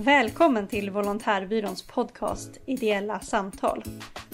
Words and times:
Välkommen 0.00 0.68
till 0.68 0.90
Volontärbyråns 0.90 1.82
podcast 1.82 2.50
Ideella 2.66 3.20
samtal. 3.20 3.82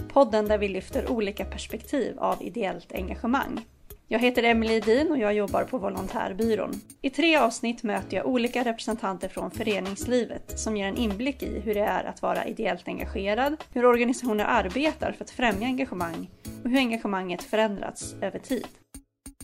Podden 0.08 0.48
där 0.48 0.58
vi 0.58 0.68
lyfter 0.68 1.10
olika 1.10 1.44
perspektiv 1.44 2.18
av 2.18 2.42
ideellt 2.42 2.92
engagemang. 2.92 3.64
Jag 4.08 4.18
heter 4.18 4.42
Emelie 4.42 4.76
Edin 4.76 5.10
och 5.10 5.18
jag 5.18 5.34
jobbar 5.34 5.64
på 5.64 5.78
Volontärbyrån. 5.78 6.80
I 7.02 7.10
tre 7.10 7.36
avsnitt 7.36 7.82
möter 7.82 8.16
jag 8.16 8.26
olika 8.26 8.64
representanter 8.64 9.28
från 9.28 9.50
föreningslivet 9.50 10.58
som 10.58 10.76
ger 10.76 10.86
en 10.86 10.96
inblick 10.96 11.42
i 11.42 11.60
hur 11.60 11.74
det 11.74 11.84
är 11.84 12.04
att 12.04 12.22
vara 12.22 12.46
ideellt 12.46 12.88
engagerad, 12.88 13.64
hur 13.72 13.86
organisationer 13.86 14.44
arbetar 14.44 15.12
för 15.12 15.24
att 15.24 15.30
främja 15.30 15.66
engagemang 15.66 16.30
och 16.64 16.70
hur 16.70 16.78
engagemanget 16.78 17.42
förändrats 17.42 18.14
över 18.20 18.38
tid. 18.38 18.66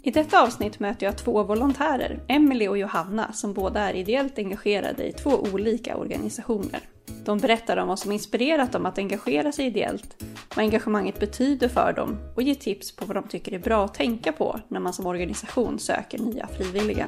I 0.03 0.11
detta 0.11 0.43
avsnitt 0.43 0.81
möter 0.81 1.07
jag 1.07 1.19
två 1.19 1.43
volontärer, 1.43 2.21
Emily 2.29 2.69
och 2.69 2.79
Johanna, 2.79 3.33
som 3.33 3.53
båda 3.53 3.81
är 3.81 3.95
ideellt 3.95 4.39
engagerade 4.39 5.09
i 5.09 5.13
två 5.13 5.31
olika 5.53 5.97
organisationer. 5.97 6.81
De 7.25 7.39
berättar 7.39 7.77
om 7.77 7.89
vad 7.89 7.99
som 7.99 8.13
inspirerat 8.13 8.73
dem 8.73 8.87
att 8.87 8.99
engagera 8.99 9.53
sig 9.53 9.67
ideellt, 9.67 10.25
vad 10.57 10.65
engagemanget 10.65 11.21
betyder 11.21 11.69
för 11.69 11.93
dem 11.93 12.19
och 12.37 12.43
ger 12.43 12.55
tips 12.55 12.97
på 12.97 13.05
vad 13.05 13.17
de 13.17 13.29
tycker 13.29 13.55
är 13.55 13.59
bra 13.59 13.85
att 13.85 13.95
tänka 13.95 14.33
på 14.33 14.61
när 14.69 14.81
man 14.81 14.93
som 14.93 15.07
organisation 15.07 15.79
söker 15.79 16.19
nya 16.19 16.47
frivilliga. 16.47 17.07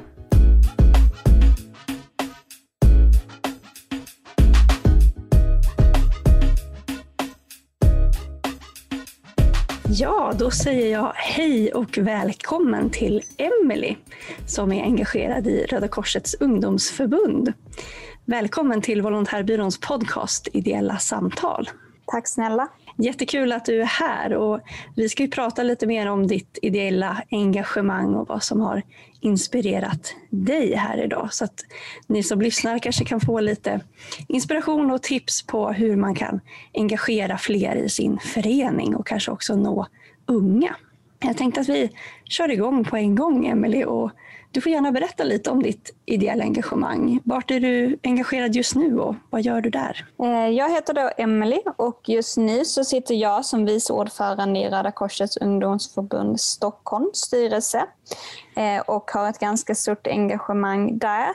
Ja, 9.94 10.32
då 10.38 10.50
säger 10.50 10.92
jag 10.92 11.12
hej 11.14 11.72
och 11.72 11.98
välkommen 11.98 12.90
till 12.90 13.22
Emily 13.36 13.96
som 14.46 14.72
är 14.72 14.82
engagerad 14.82 15.46
i 15.46 15.66
Röda 15.66 15.88
Korsets 15.88 16.34
ungdomsförbund. 16.40 17.52
Välkommen 18.24 18.82
till 18.82 19.02
Volontärbyråns 19.02 19.80
podcast 19.80 20.48
Ideella 20.52 20.98
samtal. 20.98 21.70
Tack 22.06 22.28
snälla. 22.28 22.68
Jättekul 22.96 23.52
att 23.52 23.64
du 23.64 23.80
är 23.80 23.86
här 23.86 24.34
och 24.34 24.60
vi 24.96 25.08
ska 25.08 25.22
ju 25.22 25.28
prata 25.28 25.62
lite 25.62 25.86
mer 25.86 26.06
om 26.06 26.26
ditt 26.26 26.58
ideella 26.62 27.22
engagemang 27.30 28.14
och 28.14 28.28
vad 28.28 28.42
som 28.42 28.60
har 28.60 28.82
inspirerat 29.20 30.14
dig 30.30 30.74
här 30.74 31.04
idag. 31.04 31.28
Så 31.32 31.44
att 31.44 31.64
ni 32.06 32.22
som 32.22 32.40
lyssnar 32.40 32.78
kanske 32.78 33.04
kan 33.04 33.20
få 33.20 33.40
lite 33.40 33.80
inspiration 34.28 34.90
och 34.90 35.02
tips 35.02 35.42
på 35.42 35.72
hur 35.72 35.96
man 35.96 36.14
kan 36.14 36.40
engagera 36.74 37.38
fler 37.38 37.76
i 37.76 37.88
sin 37.88 38.18
förening 38.18 38.96
och 38.96 39.06
kanske 39.06 39.30
också 39.30 39.56
nå 39.56 39.86
unga. 40.26 40.76
Jag 41.20 41.36
tänkte 41.36 41.60
att 41.60 41.68
vi 41.68 41.90
kör 42.24 42.50
igång 42.50 42.84
på 42.84 42.96
en 42.96 43.14
gång, 43.14 43.46
Emelie, 43.46 43.84
och 43.84 44.10
du 44.52 44.60
får 44.60 44.72
gärna 44.72 44.92
berätta 44.92 45.24
lite 45.24 45.50
om 45.50 45.62
ditt 45.62 45.94
ideella 46.06 46.44
engagemang. 46.44 47.20
Vart 47.24 47.50
är 47.50 47.60
du 47.60 47.98
engagerad 48.02 48.54
just 48.54 48.74
nu 48.74 48.98
och 48.98 49.14
vad 49.30 49.42
gör 49.42 49.60
du 49.60 49.70
där? 49.70 50.06
Eh, 50.22 50.48
jag 50.48 50.70
heter 50.70 50.94
då 50.94 51.10
Emelie 51.16 51.62
och 51.76 52.00
just 52.08 52.36
nu 52.36 52.64
så 52.64 52.84
sitter 52.84 53.14
jag 53.14 53.44
som 53.44 53.64
vice 53.64 53.92
ordförande 53.92 54.60
i 54.60 54.68
Röda 54.68 54.92
Korsets 54.92 55.36
ungdomsförbund 55.36 56.40
Stockholms 56.40 57.18
styrelse 57.18 57.84
eh, 58.56 58.80
och 58.86 59.10
har 59.10 59.30
ett 59.30 59.38
ganska 59.38 59.74
stort 59.74 60.06
engagemang 60.06 60.98
där. 60.98 61.28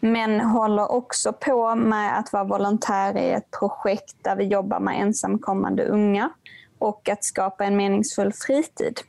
Men 0.00 0.40
håller 0.40 0.92
också 0.92 1.32
på 1.32 1.74
med 1.74 2.18
att 2.18 2.32
vara 2.32 2.44
volontär 2.44 3.18
i 3.18 3.30
ett 3.30 3.50
projekt 3.58 4.16
där 4.22 4.36
vi 4.36 4.44
jobbar 4.44 4.80
med 4.80 5.00
ensamkommande 5.00 5.84
unga 5.84 6.30
och 6.78 7.08
att 7.08 7.24
skapa 7.24 7.64
en 7.64 7.76
meningsfull 7.76 8.32
fritid. 8.32 9.00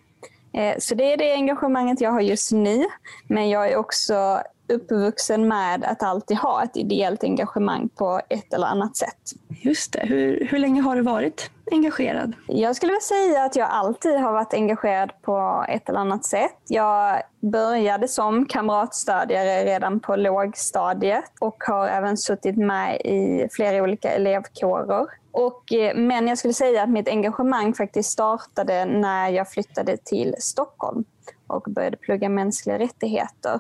Eh, 0.53 0.75
så 0.79 0.95
det 0.95 1.13
är 1.13 1.17
det 1.17 1.33
engagemanget 1.33 2.01
jag 2.01 2.11
har 2.11 2.21
just 2.21 2.51
nu. 2.51 2.85
Men 3.27 3.49
jag 3.49 3.71
är 3.71 3.75
också 3.77 4.41
uppvuxen 4.67 5.47
med 5.47 5.83
att 5.83 6.03
alltid 6.03 6.37
ha 6.37 6.63
ett 6.63 6.77
ideellt 6.77 7.23
engagemang 7.23 7.89
på 7.89 8.21
ett 8.29 8.53
eller 8.53 8.67
annat 8.67 8.97
sätt. 8.97 9.33
Just 9.49 9.93
det. 9.93 10.05
Hur, 10.05 10.47
hur 10.51 10.59
länge 10.59 10.81
har 10.81 10.95
du 10.95 11.01
varit 11.01 11.49
engagerad? 11.72 12.33
Jag 12.47 12.75
skulle 12.75 12.92
vilja 12.92 13.02
säga 13.02 13.44
att 13.44 13.56
jag 13.56 13.69
alltid 13.69 14.19
har 14.19 14.31
varit 14.31 14.53
engagerad 14.53 15.11
på 15.22 15.66
ett 15.70 15.89
eller 15.89 15.99
annat 15.99 16.26
sätt. 16.26 16.58
Jag 16.67 17.21
började 17.39 18.08
som 18.08 18.45
kamratstödjare 18.45 19.65
redan 19.65 19.99
på 19.99 20.15
lågstadiet 20.15 21.32
och 21.39 21.64
har 21.64 21.87
även 21.87 22.17
suttit 22.17 22.58
med 22.58 23.02
i 23.02 23.48
flera 23.52 23.83
olika 23.83 24.10
elevkårer. 24.10 25.05
Och, 25.32 25.73
eh, 25.73 25.95
men 25.95 26.27
jag 26.27 26.37
skulle 26.37 26.54
säga 26.54 26.83
att 26.83 26.89
mitt 26.89 27.10
engagemang 27.10 27.73
faktiskt 27.73 28.10
startade 28.10 28.86
när 28.86 29.30
jag 29.30 29.52
flyttade 29.52 29.98
till 29.98 30.36
Stockholm 30.39 31.04
och 31.48 31.64
började 31.70 31.98
plugga 31.98 32.30
mänskliga 32.30 32.80
rättigheter. 32.80 33.60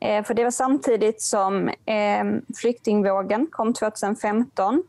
Eh, 0.00 0.24
för 0.24 0.34
det 0.34 0.44
var 0.44 0.50
samtidigt 0.50 1.22
som 1.22 1.70
ehm, 1.86 2.42
flyktingvågen 2.56 3.46
kom 3.50 3.74
2015 3.74 4.82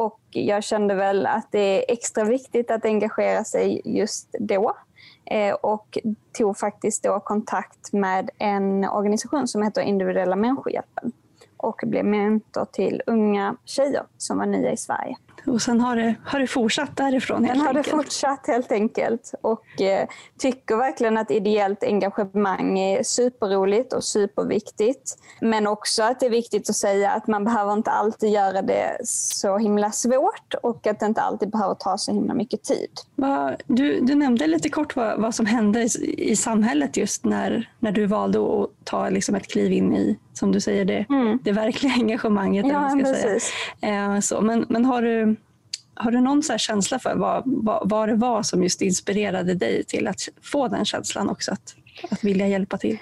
och 0.00 0.20
jag 0.30 0.64
kände 0.64 0.94
väl 0.94 1.26
att 1.26 1.46
det 1.50 1.58
är 1.58 1.92
extra 1.92 2.24
viktigt 2.24 2.70
att 2.70 2.84
engagera 2.84 3.44
sig 3.44 3.80
just 3.84 4.34
då 4.38 4.76
eh, 5.24 5.54
och 5.54 5.98
tog 6.32 6.58
faktiskt 6.58 7.02
då 7.02 7.20
kontakt 7.20 7.92
med 7.92 8.30
en 8.38 8.84
organisation 8.84 9.48
som 9.48 9.62
heter 9.62 9.82
Individuella 9.82 10.36
människohjälpen 10.36 11.12
och 11.56 11.80
blev 11.86 12.04
mentor 12.04 12.64
till 12.72 13.02
unga 13.06 13.56
tjejer 13.64 14.02
som 14.16 14.38
var 14.38 14.46
nya 14.46 14.72
i 14.72 14.76
Sverige. 14.76 15.16
Och 15.46 15.62
sen 15.62 15.80
har 15.80 15.96
det, 15.96 16.14
har 16.24 16.40
det 16.40 16.46
fortsatt 16.46 16.96
därifrån 16.96 17.44
helt 17.44 17.58
Sen 17.58 17.66
har 17.66 17.74
det 17.74 17.82
fortsatt 17.82 18.46
helt 18.46 18.72
enkelt 18.72 19.34
och 19.40 19.80
eh, 19.80 20.08
tycker 20.38 20.76
verkligen 20.76 21.16
att 21.16 21.30
ideellt 21.30 21.84
engagemang 21.84 22.78
är 22.78 23.02
superroligt 23.02 23.92
och 23.92 24.04
superviktigt. 24.04 25.16
Men 25.40 25.66
också 25.66 26.02
att 26.02 26.20
det 26.20 26.26
är 26.26 26.30
viktigt 26.30 26.70
att 26.70 26.76
säga 26.76 27.10
att 27.10 27.26
man 27.26 27.44
behöver 27.44 27.72
inte 27.72 27.90
alltid 27.90 28.30
göra 28.30 28.62
det 28.62 28.96
så 29.04 29.58
himla 29.58 29.90
svårt 29.90 30.54
och 30.62 30.86
att 30.86 31.00
det 31.00 31.06
inte 31.06 31.20
alltid 31.20 31.50
behöver 31.50 31.74
ta 31.74 31.98
så 31.98 32.12
himla 32.12 32.34
mycket 32.34 32.62
tid. 32.62 32.90
Du, 33.66 34.00
du 34.00 34.14
nämnde 34.14 34.46
lite 34.46 34.68
kort 34.68 34.96
vad, 34.96 35.20
vad 35.20 35.34
som 35.34 35.46
hände 35.46 35.82
i, 35.82 36.30
i, 36.30 36.36
samhället 36.36 36.96
just 36.96 37.24
när, 37.24 37.70
när 37.78 37.92
du 37.92 38.06
valde 38.06 38.38
att 38.38 38.70
ta 38.84 39.08
liksom 39.08 39.34
ett 39.34 39.48
kliv 39.52 39.72
in 39.72 39.94
i, 39.94 40.18
som 40.32 40.52
du 40.52 40.60
säger, 40.60 40.84
det, 40.84 41.06
mm. 41.08 41.38
det 41.42 41.52
verkliga 41.52 41.92
engagemanget. 41.96 42.66
Ja, 42.66 42.90
ska 42.90 42.98
precis. 42.98 43.52
Säga. 43.80 44.14
Eh, 44.14 44.20
så, 44.20 44.40
men, 44.40 44.66
men 44.68 44.84
har 44.84 45.02
du 45.02 45.29
har 46.00 46.10
du 46.10 46.20
någon 46.20 46.42
så 46.42 46.58
känsla 46.58 46.98
för 46.98 47.14
vad, 47.14 47.42
vad, 47.46 47.88
vad 47.88 48.08
det 48.08 48.14
var 48.14 48.42
som 48.42 48.62
just 48.62 48.82
inspirerade 48.82 49.54
dig 49.54 49.84
till 49.84 50.08
att 50.08 50.20
få 50.42 50.68
den 50.68 50.84
känslan 50.84 51.30
också, 51.30 51.52
att, 51.52 51.74
att 52.10 52.24
vilja 52.24 52.46
hjälpa 52.46 52.78
till? 52.78 52.98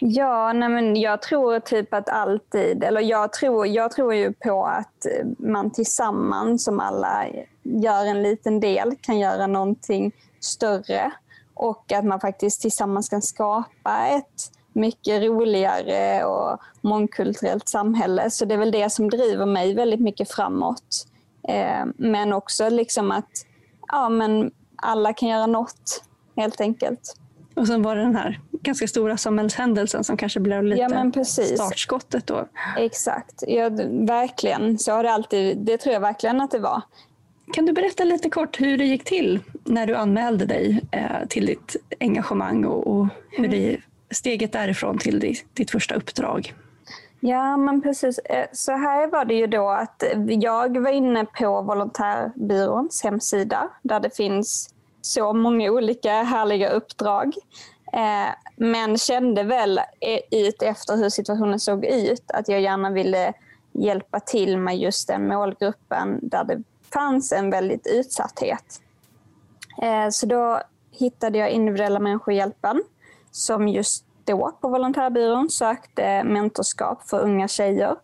Ja, 0.00 0.52
nej 0.52 0.68
men 0.68 0.96
jag 0.96 1.22
tror 1.22 1.60
typ 1.60 1.94
att 1.94 2.08
alltid, 2.08 2.84
eller 2.84 3.00
jag 3.00 3.32
tror, 3.32 3.66
jag 3.66 3.92
tror 3.92 4.14
ju 4.14 4.32
på 4.32 4.66
att 4.66 5.06
man 5.38 5.70
tillsammans 5.70 6.64
som 6.64 6.80
alla 6.80 7.26
gör 7.62 8.06
en 8.06 8.22
liten 8.22 8.60
del 8.60 8.94
kan 9.00 9.18
göra 9.18 9.46
någonting 9.46 10.12
större 10.40 11.12
och 11.54 11.92
att 11.92 12.04
man 12.04 12.20
faktiskt 12.20 12.62
tillsammans 12.62 13.08
kan 13.08 13.22
skapa 13.22 14.06
ett 14.06 14.52
mycket 14.72 15.22
roligare 15.22 16.24
och 16.24 16.58
mångkulturellt 16.80 17.68
samhälle. 17.68 18.30
Så 18.30 18.44
det 18.44 18.54
är 18.54 18.58
väl 18.58 18.70
det 18.70 18.90
som 18.90 19.10
driver 19.10 19.46
mig 19.46 19.74
väldigt 19.74 20.00
mycket 20.00 20.30
framåt. 20.30 21.06
Eh, 21.48 21.84
men 21.96 22.32
också 22.32 22.68
liksom 22.68 23.10
att 23.10 23.30
ja, 23.88 24.08
men 24.08 24.50
alla 24.76 25.12
kan 25.12 25.28
göra 25.28 25.46
något 25.46 26.04
helt 26.36 26.60
enkelt. 26.60 27.16
Och 27.54 27.66
sen 27.66 27.82
var 27.82 27.96
det 27.96 28.02
den 28.02 28.16
här 28.16 28.40
ganska 28.62 28.86
stora 28.86 29.16
samhällshändelsen 29.16 30.04
som 30.04 30.16
kanske 30.16 30.40
blev 30.40 30.64
lite 30.64 31.12
ja, 31.14 31.24
startskottet 31.24 32.26
då. 32.26 32.48
Exakt, 32.78 33.44
ja, 33.46 33.70
verkligen. 33.90 34.78
Så 34.78 34.92
har 34.92 35.02
det 35.02 35.12
alltid, 35.12 35.58
det 35.58 35.78
tror 35.78 35.92
jag 35.92 36.00
verkligen 36.00 36.40
att 36.40 36.50
det 36.50 36.58
var. 36.58 36.82
Kan 37.52 37.66
du 37.66 37.72
berätta 37.72 38.04
lite 38.04 38.30
kort 38.30 38.60
hur 38.60 38.78
det 38.78 38.84
gick 38.84 39.04
till 39.04 39.40
när 39.64 39.86
du 39.86 39.94
anmälde 39.94 40.46
dig 40.46 40.80
eh, 40.90 41.28
till 41.28 41.46
ditt 41.46 41.76
engagemang 42.00 42.64
och, 42.64 42.86
och 42.86 43.08
hur 43.30 43.44
mm. 43.44 43.50
det, 43.50 43.80
steget 44.10 44.52
därifrån 44.52 44.98
till 44.98 45.20
ditt, 45.20 45.46
ditt 45.54 45.70
första 45.70 45.94
uppdrag? 45.94 46.54
Ja, 47.24 47.56
men 47.56 47.82
precis. 47.82 48.18
Eh, 48.18 48.46
så 48.52 48.72
här 48.72 49.06
var 49.06 49.24
det 49.24 49.34
ju 49.34 49.46
då 49.46 49.68
att 49.68 50.02
jag 50.26 50.80
var 50.80 50.90
inne 50.90 51.24
på 51.24 51.62
Volontärbyråns 51.62 53.02
hemsida 53.02 53.68
där 53.82 54.00
det 54.00 54.16
finns 54.16 54.74
så 55.00 55.32
många 55.32 55.70
olika 55.70 56.22
härliga 56.22 56.70
uppdrag. 56.70 57.34
Eh, 57.92 58.34
men 58.56 58.98
kände 58.98 59.42
väl 59.42 59.80
ut 60.30 60.62
efter 60.62 60.96
hur 60.96 61.08
situationen 61.08 61.60
såg 61.60 61.84
ut 61.84 62.30
att 62.30 62.48
jag 62.48 62.60
gärna 62.60 62.90
ville 62.90 63.32
hjälpa 63.72 64.20
till 64.20 64.58
med 64.58 64.78
just 64.78 65.08
den 65.08 65.28
målgruppen 65.28 66.18
där 66.22 66.44
det 66.44 66.62
fanns 66.92 67.32
en 67.32 67.50
väldigt 67.50 67.86
utsatthet. 67.86 68.80
Eh, 69.82 70.08
så 70.10 70.26
då 70.26 70.60
hittade 70.90 71.38
jag 71.38 71.50
individuella 71.50 72.00
människohjälpen 72.00 72.82
som 73.30 73.68
just 73.68 74.04
då 74.24 74.52
på 74.60 74.68
volontärbyrån 74.68 75.50
sökte 75.50 76.24
mentorskap 76.24 77.08
för 77.08 77.20
unga 77.20 77.48
tjejer 77.48 77.96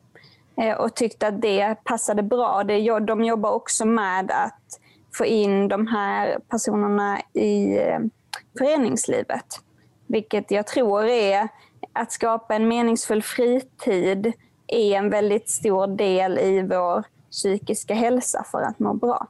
eh, 0.56 0.76
och 0.76 0.94
tyckte 0.94 1.29
att 1.29 1.43
det 1.43 1.76
passade 1.85 2.23
bra. 2.23 2.65
De 3.00 3.25
jobbar 3.25 3.50
också 3.50 3.85
med 3.85 4.31
att 4.31 4.81
få 5.15 5.25
in 5.25 5.69
de 5.69 5.87
här 5.87 6.38
personerna 6.49 7.20
i 7.32 7.79
eh, 7.79 7.99
föreningslivet. 8.59 9.47
Vilket 10.06 10.50
jag 10.50 10.67
tror 10.67 11.05
är 11.05 11.49
att 11.93 12.12
skapa 12.12 12.55
en 12.55 12.69
meningsfull 12.69 13.23
fritid 13.23 14.32
är 14.67 14.97
en 14.97 15.11
väldigt 15.11 15.49
stor 15.49 15.87
del 15.87 16.38
i 16.38 16.62
vår 16.62 17.05
psykiska 17.31 17.94
hälsa 17.94 18.44
för 18.50 18.62
att 18.62 18.79
må 18.79 18.94
bra. 18.94 19.26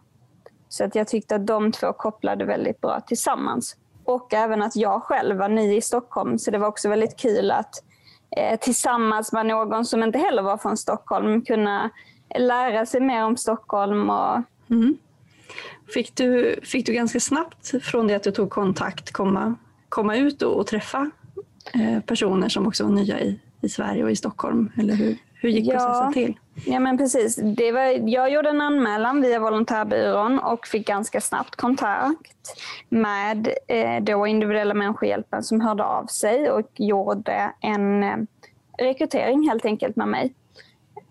Så 0.69 0.84
att 0.84 0.94
jag 0.94 1.08
tyckte 1.08 1.34
att 1.34 1.46
de 1.46 1.73
två 1.73 1.93
kopplade 1.93 2.44
väldigt 2.44 2.81
bra 2.81 3.00
tillsammans. 3.00 3.76
Och 4.08 4.34
även 4.34 4.62
att 4.62 4.76
jag 4.76 5.02
själv 5.02 5.37
var 5.37 5.49
ny 5.49 5.76
i 5.76 5.81
Stockholm, 5.81 6.38
så 6.38 6.50
det 6.50 6.58
var 6.58 6.69
också 6.69 6.88
väldigt 6.88 7.16
kul 7.16 7.50
att 7.50 7.84
eh, 8.37 8.58
tillsammans 8.60 9.32
med 9.32 9.46
någon 9.46 9.84
som 9.84 10.02
inte 10.02 10.19
heller 10.19 10.43
var 10.43 10.56
från 10.56 10.76
Stockholm 10.76 11.43
kunna 11.43 11.90
lära 12.38 12.87
sig 12.87 13.00
mer 13.00 13.25
om 13.25 13.37
Stockholm. 13.37 14.10
Och... 14.10 14.43
Mm. 14.70 14.99
Fick, 15.94 16.16
du, 16.16 16.60
fick 16.62 16.87
du 16.87 16.93
ganska 16.93 17.20
snabbt 17.20 17.84
från 17.84 18.06
det 18.06 18.14
att 18.14 18.22
du 18.22 18.31
tog 18.31 18.50
kontakt 18.50 19.12
komma, 19.12 19.55
komma 19.88 20.16
ut 20.16 20.43
och, 20.43 20.56
och 20.56 20.66
träffa 20.66 21.10
eh, 21.75 22.00
personer 22.00 22.49
som 22.49 22.66
också 22.66 22.84
var 22.84 22.90
nya 22.90 23.20
i, 23.20 23.40
i 23.60 23.69
Sverige 23.69 24.05
och 24.05 24.10
i 24.10 24.16
Stockholm? 24.16 24.72
Eller 24.76 24.94
hur, 24.94 25.16
hur 25.40 25.49
gick 25.49 25.70
processen 25.70 26.05
ja, 26.05 26.12
till? 26.12 26.38
Ja 26.67 26.81
men 26.81 26.99
precis. 26.99 27.37
Det 27.37 27.73
var, 27.73 28.08
jag 28.08 28.31
gjorde 28.31 28.49
en 28.49 28.61
anmälan 28.61 29.23
via 29.23 29.40
volontärbyrån 29.40 30.38
och 30.38 30.67
fick 30.67 30.87
ganska 30.87 31.20
snabbt 31.20 31.56
kontakt 31.56 32.56
med 32.88 33.49
eh, 33.69 34.02
då 34.02 34.26
individuella 34.26 34.75
människohjälpen 34.75 35.43
som 35.43 35.61
hörde 35.61 35.85
av 35.85 36.06
sig 36.06 36.50
och 36.50 36.70
gjorde 36.75 37.52
en 37.61 38.02
eh, 38.02 38.17
rekrytering 38.79 39.49
helt 39.49 39.64
enkelt 39.64 39.96
med 39.96 40.08
mig. 40.08 40.35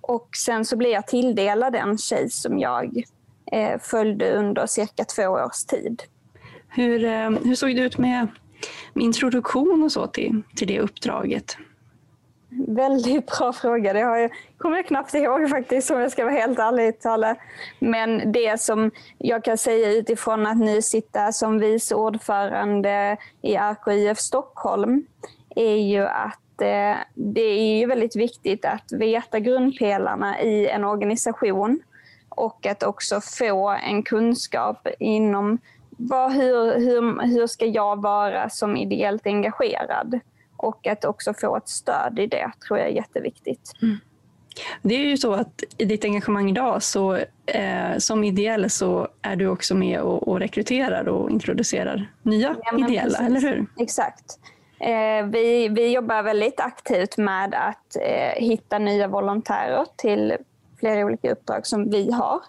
Och 0.01 0.30
sen 0.38 0.65
så 0.65 0.77
blev 0.77 0.91
jag 0.91 1.07
tilldelad 1.07 1.75
en 1.75 1.97
tjej 1.97 2.30
som 2.30 2.59
jag 2.59 3.03
eh, 3.51 3.80
följde 3.80 4.31
under 4.31 4.65
cirka 4.65 5.06
två 5.06 5.23
års 5.23 5.65
tid. 5.65 6.03
Hur, 6.68 7.03
eh, 7.03 7.30
hur 7.30 7.56
såg 7.56 7.75
det 7.75 7.81
ut 7.81 7.97
med, 7.97 8.27
med 8.94 9.03
introduktion 9.03 9.83
och 9.83 9.91
så 9.91 10.07
till, 10.07 10.41
till 10.56 10.68
det 10.68 10.80
uppdraget? 10.80 11.57
Väldigt 12.68 13.25
bra 13.25 13.54
fråga. 13.54 13.94
Det 13.94 14.01
har 14.01 14.18
jag, 14.18 14.31
kommer 14.57 14.77
jag 14.77 14.86
knappt 14.86 15.13
ihåg 15.13 15.50
faktiskt 15.50 15.92
om 15.92 16.00
jag 16.00 16.12
ska 16.12 16.24
vara 16.24 16.33
helt 16.33 16.59
ärlig 16.59 17.00
Tala. 17.00 17.36
Men 17.80 18.31
det 18.31 18.62
som 18.62 18.92
jag 19.18 19.44
kan 19.44 19.57
säga 19.57 19.92
utifrån 19.92 20.45
att 20.45 20.57
nu 20.57 20.81
sitta 20.81 21.31
som 21.31 21.59
vice 21.59 21.95
ordförande 21.95 23.18
i 23.42 23.56
RKIF 23.56 24.18
Stockholm 24.18 25.06
är 25.56 25.75
ju 25.75 26.06
att 26.06 26.62
eh, 26.62 26.95
det 27.13 27.42
är 27.42 27.80
ju 27.80 27.86
väldigt 27.86 28.15
viktigt 28.15 28.65
att 28.65 28.92
veta 28.92 29.39
grundpelarna 29.39 30.42
i 30.42 30.68
en 30.68 30.83
organisation 30.83 31.80
och 32.30 32.65
att 32.65 32.83
också 32.83 33.21
få 33.21 33.69
en 33.69 34.04
kunskap 34.04 34.88
inom 35.00 35.59
vad, 35.89 36.31
hur, 36.31 36.80
hur, 36.80 37.21
hur 37.21 37.48
ska 37.48 37.65
jag 37.65 38.01
vara 38.01 38.50
som 38.50 38.77
ideellt 38.77 39.25
engagerad? 39.25 40.19
Och 40.57 40.88
att 40.88 41.06
också 41.06 41.33
få 41.33 41.57
ett 41.57 41.69
stöd 41.69 42.19
i 42.19 42.27
det 42.27 42.51
tror 42.68 42.80
jag 42.80 42.88
är 42.88 42.92
jätteviktigt. 42.92 43.71
Mm. 43.81 43.98
Det 44.81 44.95
är 44.95 45.00
ju 45.00 45.18
så 45.18 45.33
att 45.33 45.63
i 45.77 45.86
ditt 45.86 46.06
engagemang 46.06 46.50
idag 46.50 46.83
så 46.83 47.15
eh, 47.45 47.98
som 47.98 48.24
ideell 48.24 48.69
så 48.69 49.07
är 49.21 49.36
du 49.36 49.48
också 49.48 49.75
med 49.75 50.01
och, 50.01 50.27
och 50.27 50.39
rekryterar 50.39 51.07
och 51.07 51.30
introducerar 51.30 52.12
nya 52.21 52.56
ja, 52.63 52.77
ideella, 52.77 53.04
precis. 53.04 53.19
eller 53.19 53.39
hur? 53.39 53.65
Exakt. 53.80 54.39
Eh, 54.80 55.25
vi, 55.25 55.69
vi 55.69 55.94
jobbar 55.94 56.24
väldigt 56.24 56.59
aktivt 56.59 57.18
med 57.18 57.54
att 57.54 57.95
eh, 58.01 58.44
hitta 58.44 58.80
nya 58.80 59.07
volontärer 59.07 59.86
till 59.95 60.38
flera 60.80 61.06
olika 61.06 61.31
uppdrag 61.31 61.68
som 61.68 61.89
vi 61.89 62.12
har. 62.12 62.39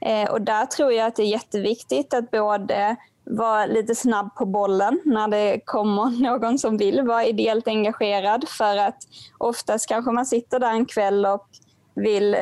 Eh, 0.00 0.30
och 0.30 0.42
där 0.42 0.66
tror 0.66 0.92
jag 0.92 1.06
att 1.06 1.16
det 1.16 1.22
är 1.22 1.26
jätteviktigt 1.26 2.14
att 2.14 2.30
både 2.30 2.96
vara 3.30 3.66
lite 3.66 3.94
snabb 3.94 4.34
på 4.34 4.46
bollen 4.46 5.00
när 5.04 5.28
det 5.28 5.60
kommer 5.64 6.22
någon 6.22 6.58
som 6.58 6.76
vill 6.76 7.02
vara 7.02 7.24
ideellt 7.24 7.68
engagerad 7.68 8.48
för 8.48 8.76
att 8.76 8.98
oftast 9.38 9.88
kanske 9.88 10.10
man 10.10 10.26
sitter 10.26 10.58
där 10.58 10.72
en 10.72 10.86
kväll 10.86 11.26
och 11.26 11.46
vill 11.94 12.34
eh, 12.34 12.40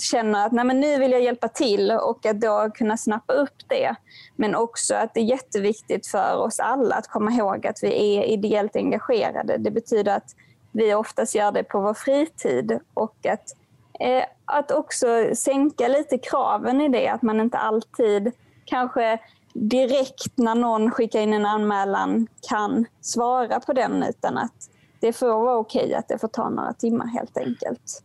känna 0.00 0.44
att 0.44 0.52
Nej, 0.52 0.64
men 0.64 0.80
nu 0.80 0.98
vill 0.98 1.12
jag 1.12 1.22
hjälpa 1.22 1.48
till 1.48 1.90
och 1.90 2.26
att 2.26 2.40
då 2.40 2.70
kunna 2.74 2.96
snappa 2.96 3.32
upp 3.32 3.68
det. 3.68 3.94
Men 4.36 4.54
också 4.54 4.94
att 4.94 5.14
det 5.14 5.20
är 5.20 5.24
jätteviktigt 5.24 6.06
för 6.06 6.36
oss 6.36 6.60
alla 6.60 6.94
att 6.94 7.08
komma 7.08 7.32
ihåg 7.32 7.66
att 7.66 7.82
vi 7.82 8.16
är 8.16 8.24
ideellt 8.24 8.76
engagerade. 8.76 9.56
Det 9.58 9.70
betyder 9.70 10.16
att 10.16 10.34
vi 10.72 10.94
oftast 10.94 11.34
gör 11.34 11.52
det 11.52 11.64
på 11.64 11.80
vår 11.80 11.94
fritid 11.94 12.78
och 12.94 13.26
att, 13.26 13.56
eh, 14.00 14.24
att 14.44 14.70
också 14.70 15.06
sänka 15.34 15.88
lite 15.88 16.18
kraven 16.18 16.80
i 16.80 16.88
det, 16.88 17.08
att 17.08 17.22
man 17.22 17.40
inte 17.40 17.58
alltid 17.58 18.32
kanske 18.64 19.18
direkt 19.52 20.32
när 20.38 20.54
någon 20.54 20.90
skickar 20.90 21.20
in 21.20 21.32
en 21.32 21.46
anmälan 21.46 22.26
kan 22.48 22.86
svara 23.00 23.60
på 23.60 23.72
den 23.72 24.02
utan 24.02 24.38
att 24.38 24.70
det 25.00 25.12
får 25.12 25.26
vara 25.26 25.56
okej 25.56 25.94
att 25.94 26.08
det 26.08 26.18
får 26.18 26.28
ta 26.28 26.50
några 26.50 26.72
timmar 26.72 27.06
helt 27.06 27.36
enkelt. 27.36 28.02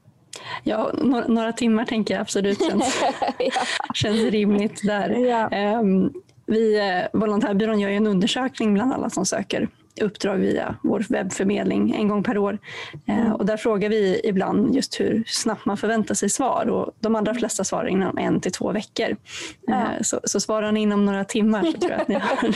Ja, 0.64 0.92
några, 0.94 1.28
några 1.28 1.54
timmar 1.54 1.86
tänker 1.86 2.14
jag 2.14 2.22
absolut 2.22 2.66
känns, 2.70 3.04
ja. 3.40 3.52
känns 3.94 4.20
rimligt 4.20 4.82
där. 4.84 5.10
Ja. 5.10 5.80
Um, 5.80 6.14
vi, 6.46 6.80
eh, 6.80 7.20
Volontärbyrån 7.20 7.80
gör 7.80 7.90
en 7.90 8.08
undersökning 8.08 8.74
bland 8.74 8.94
alla 8.94 9.10
som 9.10 9.26
söker 9.26 9.70
uppdrag 10.02 10.38
via 10.38 10.76
vår 10.84 11.06
webbförmedling 11.10 11.96
en 11.96 12.08
gång 12.08 12.24
per 12.24 12.38
år. 12.38 12.60
Eh, 13.06 13.32
och 13.32 13.46
där 13.46 13.58
frågar 13.58 13.90
vi 13.90 14.22
ibland 14.24 14.76
just 14.76 15.00
hur 15.00 15.24
snabbt 15.28 15.66
man 15.66 15.78
förväntar 15.78 16.16
sig 16.16 16.30
svar 16.30 16.70
och 16.70 16.92
de 17.00 17.16
allra 17.16 17.34
flesta 17.34 17.64
svarar 17.64 17.88
inom 17.88 18.18
en 18.18 18.42
till 18.42 18.52
två 18.52 18.72
veckor. 18.72 19.18
Ja. 19.62 19.74
Eh, 19.74 20.02
så, 20.02 20.20
så 20.24 20.40
svarar 20.40 20.72
ni 20.72 20.82
inom 20.82 21.06
några 21.06 21.24
timmar 21.26 21.64
så 21.64 21.72
tror 21.72 21.92
jag 21.92 22.02
att 22.02 22.08
ni 22.08 22.16
har, 22.16 22.56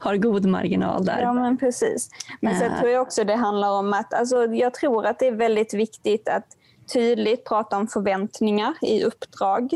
har 0.00 0.16
god 0.16 0.46
marginal 0.46 1.04
där. 1.04 1.20
Ja 1.20 1.32
men 1.32 1.58
precis. 1.58 2.10
Men 2.40 2.58
sen 2.58 2.78
tror 2.78 2.90
jag 2.90 3.02
också 3.02 3.24
det 3.24 3.36
handlar 3.36 3.70
om 3.70 3.92
att 3.92 4.14
alltså, 4.14 4.44
jag 4.44 4.74
tror 4.74 5.06
att 5.06 5.18
det 5.18 5.26
är 5.26 5.32
väldigt 5.32 5.74
viktigt 5.74 6.28
att 6.28 6.46
tydligt 6.92 7.44
prata 7.44 7.76
om 7.76 7.88
förväntningar 7.88 8.74
i 8.82 9.04
uppdrag. 9.04 9.70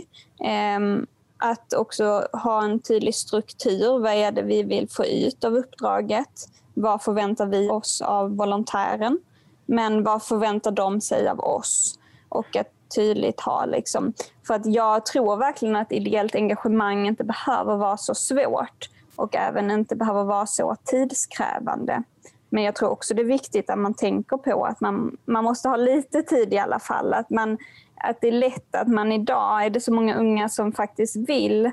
Um, 0.77 1.07
att 1.39 1.73
också 1.73 2.29
ha 2.33 2.65
en 2.65 2.81
tydlig 2.81 3.15
struktur. 3.15 3.99
Vad 3.99 4.13
är 4.13 4.33
det 4.33 4.43
vi 4.43 4.63
vill 4.63 4.89
få 4.91 5.05
ut 5.05 5.45
av 5.45 5.55
uppdraget? 5.55 6.49
Vad 6.75 7.03
förväntar 7.03 7.47
vi 7.47 7.71
oss 7.71 8.03
av 8.03 8.37
volontären? 8.37 9.19
Men 9.67 10.03
vad 10.03 10.23
förväntar 10.23 10.71
de 10.71 11.01
sig 11.01 11.29
av 11.29 11.41
oss? 11.41 11.99
Och 12.29 12.57
att 12.57 12.71
tydligt 12.95 13.41
ha 13.41 13.65
liksom, 13.65 14.13
för 14.47 14.55
att 14.55 14.67
jag 14.67 15.07
tror 15.07 15.37
verkligen 15.37 15.77
att 15.77 15.93
ideellt 15.93 16.35
engagemang 16.35 17.07
inte 17.07 17.25
behöver 17.25 17.77
vara 17.77 17.97
så 17.97 18.15
svårt 18.15 18.91
och 19.17 19.37
även 19.37 19.71
inte 19.71 19.97
behöver 19.97 20.25
vara 20.25 20.47
så 20.47 20.77
tidskrävande. 20.85 22.03
Men 22.49 22.63
jag 22.63 22.75
tror 22.75 22.91
också 22.91 23.15
det 23.15 23.23
är 23.23 23.27
viktigt 23.27 23.71
att 23.71 23.79
man 23.79 23.95
tänker 23.95 24.37
på 24.37 24.65
att 24.65 24.81
man, 24.81 25.17
man 25.25 25.45
måste 25.45 25.69
ha 25.69 25.77
lite 25.77 26.23
tid 26.23 26.53
i 26.53 26.59
alla 26.59 26.79
fall. 26.79 27.15
Att, 27.15 27.31
man, 27.31 27.59
att 27.97 28.21
det 28.21 28.29
är 28.29 28.33
lätt 28.33 28.75
att 28.75 28.89
man 28.89 29.13
idag 29.13 29.65
är 29.65 29.71
det 29.71 29.81
så 29.81 29.93
många 29.93 30.17
unga 30.17 30.49
som 30.49 30.73
faktiskt 30.73 31.17
vill 31.17 31.67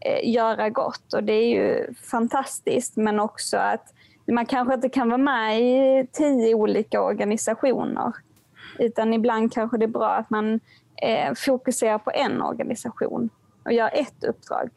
eh, 0.00 0.30
göra 0.30 0.70
gott 0.70 1.12
och 1.12 1.24
det 1.24 1.32
är 1.32 1.48
ju 1.48 1.94
fantastiskt 1.94 2.96
men 2.96 3.20
också 3.20 3.56
att 3.56 3.94
man 4.32 4.46
kanske 4.46 4.74
inte 4.74 4.88
kan 4.88 5.08
vara 5.08 5.18
med 5.18 5.60
i 5.60 6.06
tio 6.12 6.54
olika 6.54 7.02
organisationer. 7.02 8.12
Utan 8.78 9.14
ibland 9.14 9.52
kanske 9.52 9.78
det 9.78 9.84
är 9.84 9.88
bra 9.88 10.14
att 10.14 10.30
man 10.30 10.60
eh, 11.02 11.34
fokuserar 11.36 11.98
på 11.98 12.10
en 12.10 12.42
organisation 12.42 13.30
och 13.64 13.72
gör 13.72 13.90
ett 13.92 14.24
uppdrag 14.24 14.70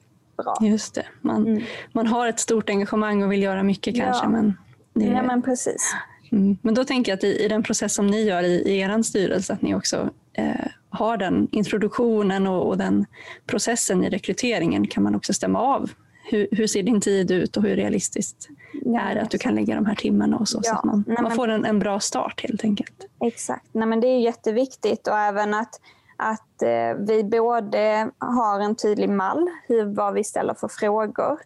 bra. 0.44 0.58
Just 0.62 0.96
det. 0.96 1.06
Man, 1.22 1.48
mm. 1.48 1.64
man 1.94 2.08
har 2.08 2.28
ett 2.28 2.40
stort 2.40 2.70
engagemang 2.70 3.24
och 3.24 3.32
vill 3.32 3.44
göra 3.44 3.64
mycket 3.64 3.98
ja. 3.98 4.06
kanske. 4.06 4.28
Men 4.28 4.58
det... 4.94 5.06
Ja, 5.06 5.24
men 5.24 5.42
precis. 5.42 5.96
Mm. 6.32 6.58
Men 6.62 6.74
då 6.74 6.84
tänker 6.84 7.12
jag 7.12 7.18
att 7.18 7.24
i, 7.24 7.46
i, 7.46 7.48
den 7.48 7.64
process 7.64 7.94
som 7.94 8.08
ni 8.08 8.24
gör 8.24 8.44
i, 8.44 8.62
i 8.62 8.80
er 8.80 9.02
styrelse, 9.02 9.54
att 9.54 9.62
ni 9.62 9.76
också 9.76 10.10
eh, 10.34 10.68
har 10.90 11.18
den 11.18 11.48
introduktionen 11.52 12.48
och, 12.48 12.68
och, 12.68 12.78
den 12.78 13.06
processen 13.46 14.04
i 14.04 14.10
rekryteringen 14.10 14.88
kan 14.88 15.04
man 15.04 15.16
också 15.16 15.34
stämma 15.34 15.60
av. 15.60 15.92
Hur, 16.32 16.48
hur 16.52 16.68
ser 16.68 16.84
din 16.84 17.02
tid 17.02 17.32
ut 17.32 17.58
och 17.58 17.64
hur 17.64 17.76
realistiskt 17.76 18.50
är 18.86 19.16
det 19.16 19.22
att 19.22 19.32
du 19.32 19.38
kan 19.38 19.56
lägga 19.56 19.76
de 19.76 19.86
här 19.86 19.96
timmarna 19.96 20.38
och 20.38 20.48
så, 20.48 20.60
ja. 20.64 20.70
så 20.70 20.76
att 20.76 20.84
man, 20.84 21.04
Nej, 21.08 21.18
man 21.22 21.32
får 21.32 21.48
en, 21.48 21.66
en 21.66 21.80
bra 21.80 22.00
start 22.00 22.42
helt 22.44 22.64
enkelt. 22.64 23.06
Exakt, 23.22 23.66
Nej, 23.72 23.88
men 23.88 24.02
det 24.02 24.08
är 24.08 24.20
jätteviktigt 24.20 25.08
och 25.08 25.18
även 25.18 25.54
att, 25.54 25.82
att 26.18 26.62
eh, 26.62 27.06
vi 27.08 27.24
både 27.24 28.10
har 28.18 28.60
en 28.60 28.76
tydlig 28.76 29.10
mall, 29.10 29.50
hur, 29.68 29.86
vad 29.86 30.14
vi 30.14 30.24
ställer 30.24 30.54
för 30.54 30.68
frågor, 30.68 31.40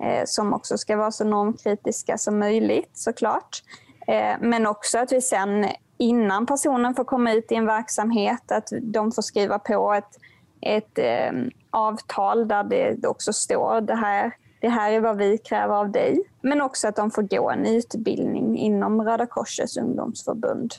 eh, 0.00 0.22
som 0.26 0.52
också 0.52 0.78
ska 0.78 0.96
vara 0.96 1.10
så 1.10 1.24
normkritiska 1.24 2.18
som 2.18 2.38
möjligt 2.38 2.90
såklart. 2.92 3.62
Eh, 4.06 4.36
men 4.40 4.66
också 4.66 4.98
att 4.98 5.12
vi 5.12 5.20
sen 5.20 5.66
innan 5.98 6.46
personen 6.46 6.94
får 6.94 7.04
komma 7.04 7.32
ut 7.32 7.52
i 7.52 7.54
en 7.54 7.66
verksamhet, 7.66 8.52
att 8.52 8.68
de 8.82 9.12
får 9.12 9.22
skriva 9.22 9.58
på 9.58 9.92
ett, 9.92 10.18
ett 10.60 10.98
eh, 10.98 11.32
avtal 11.70 12.48
där 12.48 12.64
det 12.98 13.08
också 13.08 13.32
står 13.32 13.80
det 13.80 13.94
här 13.94 14.32
det 14.60 14.68
här 14.68 14.92
är 14.92 15.00
vad 15.00 15.16
vi 15.16 15.38
kräver 15.38 15.74
av 15.74 15.92
dig. 15.92 16.20
Men 16.42 16.60
också 16.60 16.88
att 16.88 16.96
de 16.96 17.10
får 17.10 17.22
gå 17.22 17.50
en 17.50 17.66
utbildning 17.66 18.58
inom 18.58 19.02
Röda 19.02 19.26
Korsets 19.26 19.76
ungdomsförbund. 19.76 20.74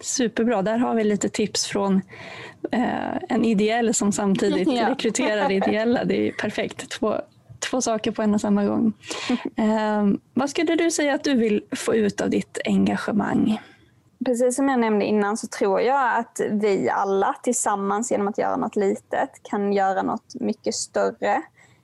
Superbra, 0.00 0.62
där 0.62 0.78
har 0.78 0.94
vi 0.94 1.04
lite 1.04 1.28
tips 1.28 1.66
från 1.66 2.00
eh, 2.70 3.16
en 3.28 3.44
ideell 3.44 3.94
som 3.94 4.12
samtidigt 4.12 4.68
ja. 4.72 4.90
rekryterar 4.90 5.52
ideella. 5.52 6.04
Det 6.04 6.28
är 6.28 6.32
perfekt, 6.32 6.90
två, 6.90 7.14
två 7.58 7.80
saker 7.80 8.10
på 8.10 8.22
en 8.22 8.34
och 8.34 8.40
samma 8.40 8.64
gång. 8.64 8.92
Eh, 9.56 10.06
vad 10.34 10.50
skulle 10.50 10.76
du 10.76 10.90
säga 10.90 11.14
att 11.14 11.24
du 11.24 11.34
vill 11.34 11.62
få 11.76 11.94
ut 11.94 12.20
av 12.20 12.30
ditt 12.30 12.58
engagemang? 12.64 13.60
Precis 14.24 14.56
som 14.56 14.68
jag 14.68 14.80
nämnde 14.80 15.04
innan 15.04 15.36
så 15.36 15.46
tror 15.46 15.80
jag 15.80 16.18
att 16.18 16.40
vi 16.50 16.90
alla 16.90 17.36
tillsammans 17.42 18.10
genom 18.10 18.28
att 18.28 18.38
göra 18.38 18.56
något 18.56 18.76
litet 18.76 19.30
kan 19.42 19.72
göra 19.72 20.02
något 20.02 20.34
mycket 20.34 20.74
större. 20.74 21.42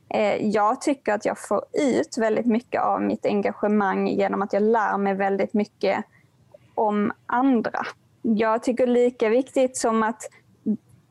Eh, 0.09 0.47
jag 0.47 0.81
tycker 0.81 1.13
att 1.13 1.25
jag 1.25 1.39
får 1.39 1.65
ut 1.73 2.19
väldigt 2.19 2.47
mycket 2.47 2.83
av 2.83 3.03
mitt 3.03 3.27
engagemang 3.27 4.09
genom 4.09 4.43
att 4.43 4.53
jag 4.53 4.63
lär 4.63 4.99
mig 4.99 5.15
väldigt 5.15 5.55
mycket 5.55 6.05
om 6.75 7.13
andra. 7.27 7.87
Jag 8.23 8.63
tycker 8.63 8.87
lika 8.87 9.29
viktigt 9.29 9.77
som 9.77 10.03
att 10.03 10.23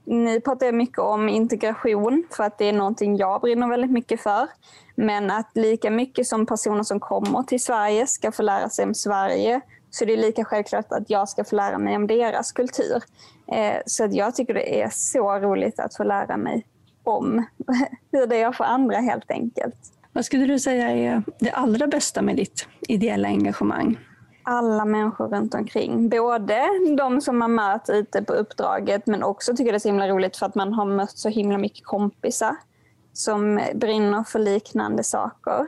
ni 0.05 0.41
pratar 0.41 0.72
mycket 0.72 1.00
om 1.00 1.29
integration 1.29 2.24
för 2.32 2.44
att 2.44 2.58
det 2.58 2.65
är 2.65 2.74
någonting 2.74 3.17
jag 3.17 3.41
brinner 3.41 3.67
väldigt 3.67 3.91
mycket 3.91 4.22
för. 4.22 4.48
Men 4.96 5.32
att 5.32 5.50
lika 5.53 5.91
mycket 5.91 6.27
som 6.27 6.46
personer 6.46 6.84
som 6.84 7.00
kommer 7.00 7.44
till 7.44 7.63
Sverige 7.63 8.08
ska 8.08 8.32
få 8.32 8.44
lära 8.44 8.70
sig 8.70 8.86
om 8.86 8.94
Sverige 8.94 9.62
så 9.95 10.05
det 10.05 10.13
är 10.13 10.17
lika 10.17 10.45
självklart 10.45 10.91
att 10.91 11.09
jag 11.09 11.29
ska 11.29 11.43
få 11.43 11.55
lära 11.55 11.77
mig 11.77 11.95
om 11.95 12.07
deras 12.07 12.51
kultur. 12.51 13.03
Eh, 13.47 13.81
så 13.85 14.03
att 14.03 14.13
jag 14.13 14.35
tycker 14.35 14.53
det 14.53 14.81
är 14.81 14.89
så 14.89 15.39
roligt 15.39 15.79
att 15.79 15.95
få 15.95 16.03
lära 16.03 16.37
mig 16.37 16.65
om 17.03 17.45
hur 18.11 18.27
det 18.27 18.41
är 18.41 18.51
för 18.51 18.63
andra 18.63 18.97
helt 18.97 19.31
enkelt. 19.31 19.75
Vad 20.13 20.25
skulle 20.25 20.45
du 20.45 20.59
säga 20.59 20.91
är 20.91 21.23
det 21.39 21.51
allra 21.51 21.87
bästa 21.87 22.21
med 22.21 22.35
ditt 22.35 22.67
ideella 22.87 23.27
engagemang? 23.27 23.97
alla 24.47 24.85
människor 24.85 25.27
runt 25.27 25.53
omkring. 25.53 26.09
Både 26.09 26.61
de 26.97 27.21
som 27.21 27.37
man 27.37 27.55
möter 27.55 27.93
ute 27.93 28.21
på 28.21 28.33
uppdraget 28.33 29.07
men 29.07 29.23
också 29.23 29.55
tycker 29.55 29.71
det 29.71 29.77
är 29.77 29.79
så 29.79 29.87
himla 29.87 30.07
roligt 30.07 30.37
för 30.37 30.45
att 30.45 30.55
man 30.55 30.73
har 30.73 30.85
mött 30.85 31.17
så 31.17 31.29
himla 31.29 31.57
mycket 31.57 31.85
kompisar 31.85 32.55
som 33.13 33.61
brinner 33.73 34.23
för 34.23 34.39
liknande 34.39 35.03
saker. 35.03 35.67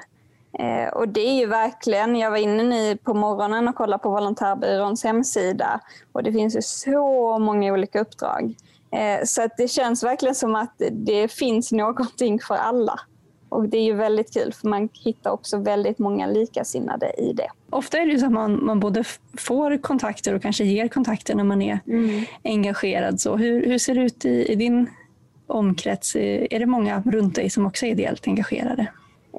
Eh, 0.59 0.93
och 0.93 1.09
det 1.09 1.27
är 1.27 1.39
ju 1.39 1.45
verkligen, 1.45 2.15
jag 2.15 2.31
var 2.31 2.37
inne 2.37 2.63
nu 2.63 2.97
på 2.97 3.13
morgonen 3.13 3.67
och 3.67 3.75
kollade 3.75 4.03
på 4.03 4.09
Volontärbyråns 4.09 5.03
hemsida 5.03 5.79
och 6.11 6.23
det 6.23 6.31
finns 6.31 6.55
ju 6.55 6.61
så 6.61 7.39
många 7.39 7.73
olika 7.73 7.99
uppdrag. 7.99 8.55
Eh, 8.91 9.25
så 9.25 9.47
det 9.57 9.67
känns 9.67 10.03
verkligen 10.03 10.35
som 10.35 10.55
att 10.55 10.81
det 10.91 11.31
finns 11.31 11.71
någonting 11.71 12.39
för 12.39 12.55
alla. 12.55 12.99
Och 13.49 13.69
det 13.69 13.77
är 13.77 13.83
ju 13.83 13.93
väldigt 13.93 14.33
kul 14.33 14.53
för 14.53 14.67
man 14.67 14.89
hittar 14.93 15.31
också 15.31 15.57
väldigt 15.57 15.99
många 15.99 16.27
likasinnade 16.27 17.11
i 17.17 17.33
det. 17.33 17.47
Ofta 17.69 17.97
är 17.97 18.05
det 18.05 18.11
ju 18.11 18.19
så 18.19 18.25
att 18.25 18.31
man, 18.31 18.65
man 18.65 18.79
både 18.79 19.03
får 19.37 19.77
kontakter 19.77 20.33
och 20.33 20.41
kanske 20.41 20.63
ger 20.63 20.87
kontakter 20.87 21.35
när 21.35 21.43
man 21.43 21.61
är 21.61 21.79
mm. 21.87 22.25
engagerad. 22.43 23.21
Så 23.21 23.37
hur, 23.37 23.65
hur 23.65 23.77
ser 23.77 23.95
det 23.95 24.01
ut 24.01 24.25
i, 24.25 24.51
i 24.51 24.55
din 24.55 24.89
omkrets? 25.47 26.15
Är 26.15 26.59
det 26.59 26.65
många 26.65 27.03
runt 27.05 27.35
dig 27.35 27.49
som 27.49 27.65
också 27.65 27.85
är 27.85 27.89
ideellt 27.89 28.27
engagerade? 28.27 28.87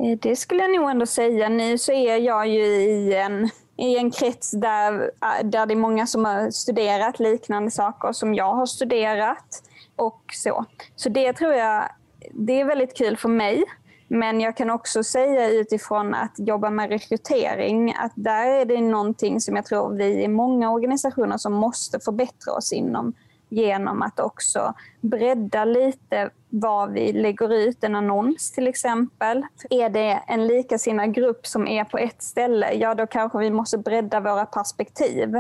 Eh, 0.01 0.19
det 0.19 0.37
skulle 0.37 0.63
jag 0.63 0.77
nog 0.77 0.91
ändå 0.91 1.07
säga. 1.07 1.49
Nu 1.49 1.79
så 1.79 1.93
är 1.93 2.17
jag 2.17 2.49
ju 2.49 2.65
i 2.65 3.15
en, 3.15 3.51
i 3.77 3.97
en 3.97 4.11
krets 4.11 4.51
där, 4.51 4.93
eh, 5.03 5.47
där 5.47 5.67
det 5.67 5.75
är 5.75 5.77
många 5.77 6.07
som 6.07 6.25
har 6.25 6.51
studerat 6.51 7.21
liknande 7.21 7.71
saker 7.71 8.13
som 8.13 8.35
jag 8.35 8.55
har 8.55 8.67
studerat. 8.67 9.63
och 9.97 10.23
Så 10.33 10.65
Så 10.97 11.09
det 11.09 11.33
tror 11.33 11.55
jag 11.55 11.89
det 12.33 12.61
är 12.61 12.65
väldigt 12.65 12.97
kul 12.97 13.17
för 13.17 13.29
mig. 13.29 13.65
Men 14.11 14.41
jag 14.41 14.57
kan 14.57 14.71
också 14.71 15.05
säga 15.05 15.51
utifrån 15.51 16.15
att 16.15 16.35
jobba 16.37 16.71
med 16.71 16.89
rekrytering 16.89 17.95
att 17.99 18.13
där 18.15 18.47
är 18.47 18.65
det 18.65 18.81
någonting 18.81 19.41
som 19.41 19.57
jag 19.57 19.67
tror 19.67 19.95
vi 19.95 20.23
i 20.23 20.29
många 20.29 20.71
organisationer 20.71 21.39
som 21.39 21.53
måste 21.53 22.01
förbättra 22.01 22.53
oss 22.53 22.73
inom 22.73 23.15
genom 23.49 24.03
att 24.03 24.21
också 24.21 24.75
bredda 25.01 25.65
lite 25.65 26.31
vad 26.51 26.93
vi 26.93 27.13
lägger 27.13 27.55
ut, 27.55 27.85
en 27.85 27.95
annons 27.95 28.53
till 28.53 28.69
exempel. 28.69 29.47
Är 29.71 29.89
det 29.89 30.23
en 30.27 30.47
likasinnad 30.47 31.15
grupp 31.15 31.47
som 31.47 31.69
är 31.69 31.85
på 31.85 31.99
ett 31.99 32.23
ställe, 32.23 32.73
ja 32.73 32.95
då 32.95 33.07
kanske 33.07 33.39
vi 33.39 33.51
måste 33.51 33.79
bredda 33.79 34.21
våra 34.21 34.47
perspektiv 34.47 35.37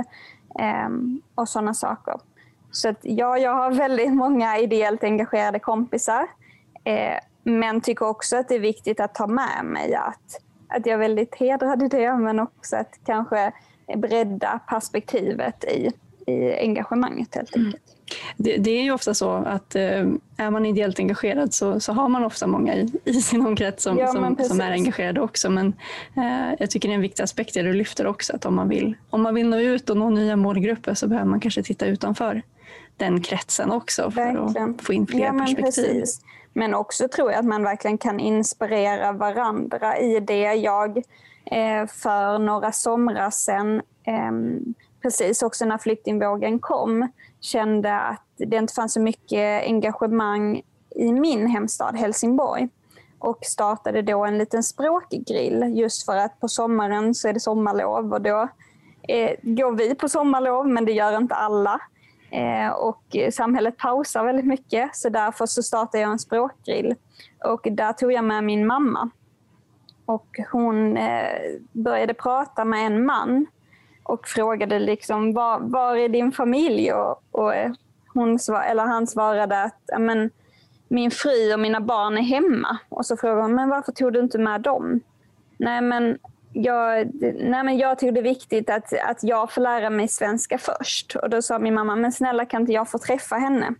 eh, 0.59 0.89
och 1.35 1.49
sådana 1.49 1.75
saker. 1.75 2.15
Så 2.71 2.89
att, 2.89 2.99
ja, 3.03 3.39
jag 3.39 3.55
har 3.55 3.71
väldigt 3.71 4.15
många 4.15 4.59
ideellt 4.59 5.05
engagerade 5.05 5.59
kompisar. 5.59 6.27
Eh, 6.85 7.19
men 7.43 7.81
tycker 7.81 8.07
också 8.07 8.37
att 8.37 8.49
det 8.49 8.55
är 8.55 8.61
viktigt 8.61 9.01
att 9.01 9.15
ta 9.15 9.27
med 9.27 9.65
mig 9.65 9.95
att, 9.95 10.41
att 10.69 10.87
jag 10.87 10.95
är 10.95 10.99
väldigt 10.99 11.35
hedrad 11.35 11.83
i 11.83 11.89
det, 11.89 12.17
men 12.17 12.41
också 12.41 12.77
att 12.77 12.99
kanske 13.07 13.53
bredda 13.97 14.61
perspektivet 14.69 15.65
i, 15.65 15.93
i 16.29 16.59
engagemanget 16.61 17.35
helt 17.35 17.57
mm. 17.57 17.67
enkelt. 17.67 17.83
Mm. 17.85 17.95
Det, 18.37 18.57
det, 18.57 18.71
är 18.71 18.83
ju 18.83 18.91
ofta 18.91 19.15
så 19.15 19.31
att 19.31 19.75
eh, 19.75 20.07
är 20.37 20.51
man 20.51 20.67
ideellt 20.67 20.99
engagerad 20.99 21.55
så, 21.55 21.81
så 21.81 21.93
har 21.93 22.09
man 22.09 22.25
ofta 22.25 22.47
många 22.47 22.75
i, 22.75 22.93
i 23.05 23.13
sin 23.13 23.47
omkrets 23.47 23.83
som, 23.83 23.99
ja, 23.99 24.07
som, 24.07 24.37
som, 24.37 24.61
är 24.61 24.71
engagerade 24.71 25.21
också. 25.21 25.51
Men 25.51 25.67
eh, 26.17 26.55
jag 26.59 26.71
tycker 26.71 26.89
det 26.89 26.93
är 26.93 26.97
en 26.97 27.03
viktig 27.03 27.23
aspekt 27.23 27.55
det 27.55 27.63
du 27.63 27.73
lyfter 27.73 28.07
också, 28.07 28.37
att 28.37 28.45
om 28.45 28.55
man, 28.55 28.69
vill, 28.69 28.97
om 29.11 29.23
man 29.23 29.35
vill 29.35 29.49
nå 29.49 29.59
ut 29.59 29.91
och 29.91 29.97
nå 29.97 30.11
nya 30.11 30.37
målgrupper 30.37 30.95
så 30.95 31.09
behöver 31.09 31.31
man 31.31 31.41
kanske 31.41 31.63
titta 31.63 31.87
utanför 31.87 32.43
den 32.97 33.21
kretsen 33.21 33.71
också 33.71 34.11
för 34.11 34.35
Verkligen. 34.35 34.75
att 34.75 34.83
få 34.83 34.93
in 34.93 35.07
fler 35.07 35.25
ja, 35.25 35.33
perspektiv. 35.33 36.01
Precis. 36.01 36.21
Men 36.53 36.75
också 36.75 37.09
tror 37.09 37.31
jag 37.31 37.39
att 37.39 37.47
man 37.47 37.63
verkligen 37.63 37.99
kan 37.99 38.21
inspirera 38.21 39.13
varandra 39.13 39.99
i 39.99 40.21
det. 40.21 40.55
Jag 40.55 40.97
eh, 41.45 41.87
för 41.87 42.39
några 42.39 42.73
somrar 42.73 43.31
sedan, 43.31 43.83
eh, 44.05 44.33
precis 45.03 45.43
också 45.43 45.65
när 45.65 45.79
flyktingvågen 45.79 46.59
kom, 46.59 47.09
kände 47.41 47.99
att 47.99 48.25
det 48.37 48.57
inte 48.57 48.75
fanns 48.75 48.93
så 48.93 49.01
mycket 49.01 49.65
engagemang 49.65 50.63
i 50.91 51.13
min 51.13 51.47
hemstad 51.47 51.97
Helsingborg 51.97 52.69
och 53.19 53.39
startade 53.43 54.03
då 54.03 54.25
en 54.25 54.39
liten 54.39 54.63
språkgrill 54.63 55.65
just 55.77 56.05
för 56.05 56.17
att 56.17 56.41
på 56.41 56.49
sommaren 56.49 57.15
så 57.15 57.29
är 57.29 57.33
det 57.33 57.41
sommarlov 57.41 58.13
och 58.13 58.21
då 58.21 58.49
eh, 59.09 59.31
går 59.43 59.73
vi 59.73 59.95
på 59.95 60.09
sommarlov 60.09 60.69
men 60.69 60.85
det 60.85 60.93
gör 60.93 61.17
inte 61.17 61.35
alla. 61.35 61.81
Eh, 62.31 62.69
och 62.69 63.17
samhället 63.33 63.77
pausar 63.77 64.25
väldigt 64.25 64.47
mycket 64.47 64.97
så 64.97 65.09
därför 65.09 65.47
så 65.47 65.63
startade 65.63 66.03
jag 66.03 66.11
en 66.11 66.19
språkgrill. 66.19 66.95
Och 67.45 67.67
där 67.71 67.93
tog 67.93 68.13
jag 68.13 68.25
med 68.25 68.45
min 68.45 68.67
mamma. 68.67 69.11
Och 70.05 70.39
hon 70.53 70.97
eh, 70.97 71.41
började 71.73 72.15
prata 72.15 72.65
med 72.65 72.87
en 72.87 73.07
man 73.07 73.47
och 74.09 74.29
frågade 74.29 74.79
liksom 74.79 75.33
var, 75.33 75.59
var 75.61 75.97
är 75.97 76.09
din 76.09 76.33
familj? 76.33 76.93
Och, 76.93 77.23
och 77.31 77.55
eh, 77.55 77.73
hon 78.15 78.39
svar, 78.39 78.63
eller 78.63 78.83
han 78.83 79.07
svarade 79.07 79.63
att 79.63 79.81
men, 79.99 80.31
min 80.89 81.11
fru 81.11 81.53
och 81.53 81.61
mina 81.61 81.81
barn 81.81 82.19
är 82.19 82.23
hemma. 82.23 82.79
Och 82.89 83.07
så 83.07 83.17
frågade 83.17 83.43
hon 83.43 83.55
men 83.55 83.69
varför 83.69 83.93
tog 83.93 84.13
du 84.13 84.21
inte 84.21 84.39
med 84.39 84.61
dem? 84.61 85.01
Nej 85.59 85.81
men 85.81 86.19
jag, 86.53 87.11
nej 87.35 87.65
men 87.65 87.79
jag 87.79 87.99
tyckte 87.99 88.13
det 88.13 88.21
är 88.21 88.35
viktigt 88.35 88.71
att, 88.71 88.93
att 88.93 89.23
jag 89.23 89.53
får 89.53 89.61
lära 89.61 89.91
mig 89.91 90.09
svenska 90.09 90.59
först. 90.59 91.17
Och 91.17 91.31
Då 91.31 91.43
sa 91.43 91.59
min 91.59 91.75
mamma, 91.75 91.97
men 91.97 92.13
snälla 92.13 92.45
kan 92.47 92.61
inte 92.61 92.73
jag 92.73 92.91
få 92.91 92.99
träffa 92.99 93.37
henne? 93.37 93.75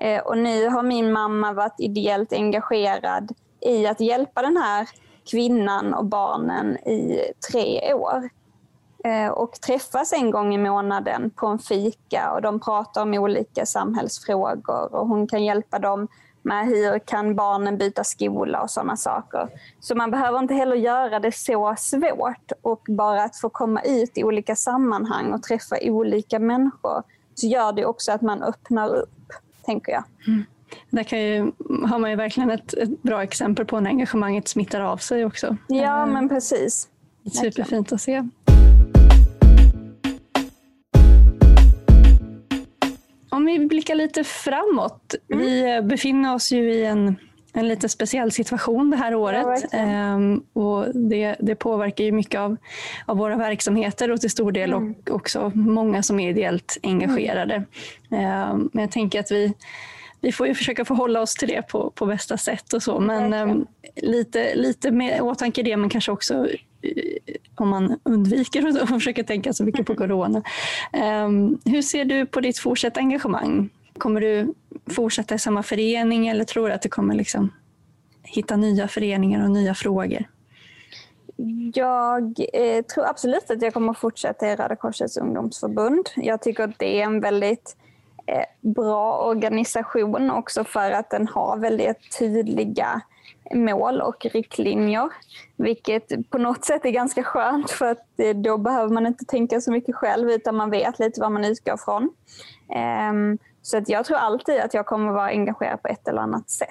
Eh, 0.00 0.22
och 0.22 0.38
nu 0.38 0.68
har 0.68 0.82
min 0.82 1.12
mamma 1.12 1.52
varit 1.52 1.80
ideellt 1.80 2.32
engagerad 2.32 3.32
i 3.60 3.86
att 3.86 4.00
hjälpa 4.00 4.42
den 4.42 4.56
här 4.56 4.88
kvinnan 5.30 5.94
och 5.94 6.04
barnen 6.04 6.76
i 6.76 7.20
tre 7.50 7.94
år. 7.94 8.28
Eh, 9.04 9.28
och 9.28 9.52
träffas 9.52 10.12
en 10.12 10.30
gång 10.30 10.54
i 10.54 10.58
månaden 10.58 11.30
på 11.30 11.46
en 11.46 11.58
fika 11.58 12.32
och 12.34 12.42
de 12.42 12.60
pratar 12.60 13.02
om 13.02 13.14
olika 13.14 13.66
samhällsfrågor 13.66 14.94
och 14.94 15.08
hon 15.08 15.26
kan 15.26 15.44
hjälpa 15.44 15.78
dem 15.78 16.08
med 16.42 16.66
hur 16.66 16.98
kan 16.98 17.34
barnen 17.34 17.78
byta 17.78 18.04
skola 18.04 18.62
och 18.62 18.70
sådana 18.70 18.96
saker. 18.96 19.48
Så 19.80 19.94
man 19.94 20.10
behöver 20.10 20.38
inte 20.38 20.54
heller 20.54 20.76
göra 20.76 21.20
det 21.20 21.32
så 21.32 21.74
svårt 21.78 22.52
och 22.62 22.82
bara 22.88 23.24
att 23.24 23.36
få 23.36 23.48
komma 23.48 23.80
ut 23.80 24.18
i 24.18 24.24
olika 24.24 24.56
sammanhang 24.56 25.32
och 25.32 25.42
träffa 25.42 25.76
olika 25.82 26.38
människor 26.38 27.02
så 27.34 27.46
gör 27.46 27.72
det 27.72 27.84
också 27.84 28.12
att 28.12 28.22
man 28.22 28.42
öppnar 28.42 28.94
upp, 28.94 29.32
tänker 29.64 29.92
jag. 29.92 30.04
Mm. 30.26 30.44
Där 30.90 31.02
kan 31.02 31.20
ju, 31.20 31.52
har 31.88 31.98
man 31.98 32.10
ju 32.10 32.16
verkligen 32.16 32.50
ett, 32.50 32.74
ett, 32.74 33.02
bra 33.02 33.22
exempel 33.22 33.66
på 33.66 33.80
när 33.80 33.90
engagemanget 33.90 34.48
smittar 34.48 34.80
av 34.80 34.96
sig 34.96 35.24
också. 35.24 35.56
Ja, 35.66 36.06
eh, 36.06 36.12
men 36.12 36.28
precis. 36.28 36.88
Superfint 37.32 37.92
att 37.92 38.00
se. 38.00 38.28
Om 43.44 43.48
vi 43.48 43.66
blickar 43.66 43.94
lite 43.94 44.24
framåt. 44.24 45.14
Mm. 45.32 45.44
Vi 45.44 45.82
befinner 45.88 46.34
oss 46.34 46.52
ju 46.52 46.72
i 46.72 46.84
en, 46.84 47.16
en 47.52 47.68
lite 47.68 47.88
speciell 47.88 48.32
situation 48.32 48.90
det 48.90 48.96
här 48.96 49.14
året. 49.14 49.64
Ja, 49.72 49.78
ehm, 49.78 50.42
och 50.52 50.94
det, 50.94 51.36
det, 51.40 51.54
påverkar 51.54 52.04
ju 52.04 52.12
mycket 52.12 52.40
av, 52.40 52.56
av 53.06 53.16
våra 53.16 53.36
verksamheter 53.36 54.10
och 54.10 54.20
till 54.20 54.30
stor 54.30 54.52
del 54.52 54.72
mm. 54.72 54.94
och, 54.94 55.14
också 55.14 55.52
många 55.54 56.02
som 56.02 56.20
är 56.20 56.30
ideellt 56.30 56.78
engagerade. 56.82 57.54
Mm. 58.10 58.24
Ehm, 58.24 58.70
men 58.72 58.82
jag 58.82 58.90
tänker 58.90 59.20
att 59.20 59.30
vi 59.30 59.54
vi 60.24 60.32
får 60.32 60.46
ju 60.46 60.54
försöka 60.54 60.84
förhålla 60.84 61.20
oss 61.20 61.34
till 61.34 61.48
det 61.48 61.62
på, 61.62 61.90
på 61.90 62.06
bästa 62.06 62.36
sätt 62.36 62.72
och 62.72 62.82
så. 62.82 63.00
Men 63.00 63.34
um, 63.50 63.66
lite, 63.96 64.54
lite 64.54 64.90
med 64.90 65.20
åtanke 65.20 65.62
det, 65.62 65.76
men 65.76 65.90
kanske 65.90 66.12
också 66.12 66.48
om 67.54 67.68
man 67.68 68.00
undviker 68.02 68.82
att 68.82 68.88
försöka 68.88 69.24
tänka 69.24 69.52
så 69.52 69.64
mycket 69.64 69.86
på 69.86 69.94
corona. 69.94 70.42
Um, 71.24 71.58
hur 71.64 71.82
ser 71.82 72.04
du 72.04 72.26
på 72.26 72.40
ditt 72.40 72.58
fortsatta 72.58 73.00
engagemang? 73.00 73.70
Kommer 73.98 74.20
du 74.20 74.54
fortsätta 74.90 75.34
i 75.34 75.38
samma 75.38 75.62
förening 75.62 76.28
eller 76.28 76.44
tror 76.44 76.68
du 76.68 76.74
att 76.74 76.82
du 76.82 76.88
kommer 76.88 77.14
liksom 77.14 77.52
hitta 78.22 78.56
nya 78.56 78.88
föreningar 78.88 79.44
och 79.44 79.50
nya 79.50 79.74
frågor? 79.74 80.24
Jag 81.74 82.40
eh, 82.52 82.82
tror 82.84 83.06
absolut 83.06 83.50
att 83.50 83.62
jag 83.62 83.74
kommer 83.74 83.92
fortsätta 83.92 84.48
i 84.48 84.56
Röda 84.56 84.76
Korsets 84.76 85.16
ungdomsförbund. 85.16 86.08
Jag 86.16 86.42
tycker 86.42 86.64
att 86.64 86.78
det 86.78 87.00
är 87.00 87.04
en 87.04 87.20
väldigt 87.20 87.76
eh, 87.78 87.83
Eh, 88.26 88.44
bra 88.60 89.18
organisation 89.18 90.30
också 90.30 90.64
för 90.64 90.90
att 90.90 91.10
den 91.10 91.28
har 91.28 91.56
väldigt 91.56 92.18
tydliga 92.18 93.00
mål 93.54 94.00
och 94.00 94.26
riktlinjer. 94.26 95.08
Vilket 95.56 96.30
på 96.30 96.38
något 96.38 96.64
sätt 96.64 96.84
är 96.84 96.90
ganska 96.90 97.22
skönt 97.22 97.70
för 97.70 97.90
att 97.90 98.06
eh, 98.16 98.36
då 98.36 98.58
behöver 98.58 98.94
man 98.94 99.06
inte 99.06 99.24
tänka 99.24 99.60
så 99.60 99.70
mycket 99.72 99.94
själv 99.94 100.30
utan 100.30 100.56
man 100.56 100.70
vet 100.70 100.98
lite 100.98 101.20
vad 101.20 101.32
man 101.32 101.44
utgår 101.44 101.76
från. 101.76 102.10
Ehm, 102.74 103.38
så 103.62 103.78
att 103.78 103.88
jag 103.88 104.06
tror 104.06 104.16
alltid 104.16 104.60
att 104.60 104.74
jag 104.74 104.86
kommer 104.86 105.12
vara 105.12 105.28
engagerad 105.28 105.82
på 105.82 105.88
ett 105.88 106.08
eller 106.08 106.20
annat 106.20 106.50
sätt. 106.50 106.68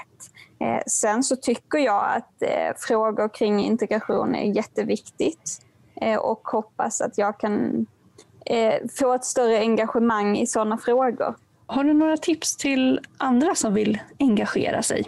Eh, 0.59 0.81
sen 0.87 1.23
så 1.23 1.35
tycker 1.35 1.77
jag 1.79 2.05
att 2.05 2.43
frågor 2.77 3.29
kring 3.29 3.63
integration 3.63 4.35
är 4.35 4.55
jätteviktigt 4.55 5.59
och 6.19 6.47
hoppas 6.47 7.01
att 7.01 7.17
jag 7.17 7.39
kan 7.39 7.85
få 8.99 9.13
ett 9.13 9.25
större 9.25 9.59
engagemang 9.59 10.37
i 10.37 10.47
sådana 10.47 10.77
frågor. 10.77 11.35
Har 11.67 11.83
du 11.83 11.93
några 11.93 12.17
tips 12.17 12.57
till 12.57 12.99
andra 13.17 13.55
som 13.55 13.73
vill 13.73 13.99
engagera 14.19 14.83
sig? 14.83 15.03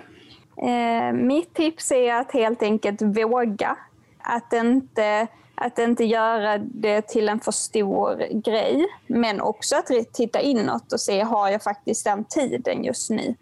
Eh, 0.57 1.13
mitt 1.13 1.53
tips 1.53 1.91
är 1.91 2.13
att 2.13 2.31
helt 2.31 2.63
enkelt 2.63 3.01
våga. 3.01 3.77
Att 4.17 4.53
inte, 4.53 5.27
att 5.55 5.79
inte 5.79 6.03
göra 6.03 6.57
det 6.57 7.01
till 7.01 7.29
en 7.29 7.39
för 7.39 7.51
stor 7.51 8.41
grej. 8.41 8.85
Men 9.07 9.41
också 9.41 9.75
att 9.75 10.13
titta 10.13 10.41
inåt 10.41 10.93
och 10.93 10.99
se, 10.99 11.21
har 11.21 11.49
jag 11.49 11.63
faktiskt 11.63 12.05
den 12.05 12.23
tiden 12.23 12.83
just 12.83 13.09
nu? 13.09 13.35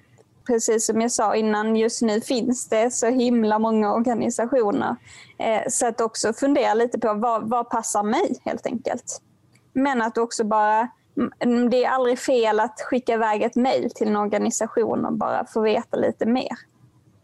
Precis 0.47 0.85
som 0.85 1.01
jag 1.01 1.11
sa 1.11 1.35
innan, 1.35 1.75
just 1.75 2.01
nu 2.01 2.21
finns 2.21 2.69
det 2.69 2.91
så 2.91 3.07
himla 3.07 3.59
många 3.59 3.93
organisationer. 3.93 4.95
Eh, 5.37 5.61
så 5.69 5.87
att 5.87 6.01
också 6.01 6.33
fundera 6.33 6.73
lite 6.73 6.99
på 6.99 7.13
vad, 7.13 7.49
vad 7.49 7.69
passar 7.69 8.03
mig 8.03 8.39
helt 8.45 8.65
enkelt. 8.65 9.21
Men 9.73 10.01
att 10.01 10.17
också 10.17 10.43
bara 10.43 10.87
det 11.71 11.83
är 11.83 11.89
aldrig 11.89 12.19
fel 12.19 12.59
att 12.59 12.81
skicka 12.81 13.13
iväg 13.13 13.41
ett 13.41 13.55
mejl 13.55 13.91
till 13.91 14.07
en 14.07 14.15
organisation 14.15 15.05
och 15.05 15.13
bara 15.13 15.45
få 15.45 15.61
veta 15.61 15.97
lite 15.97 16.25
mer. 16.25 16.57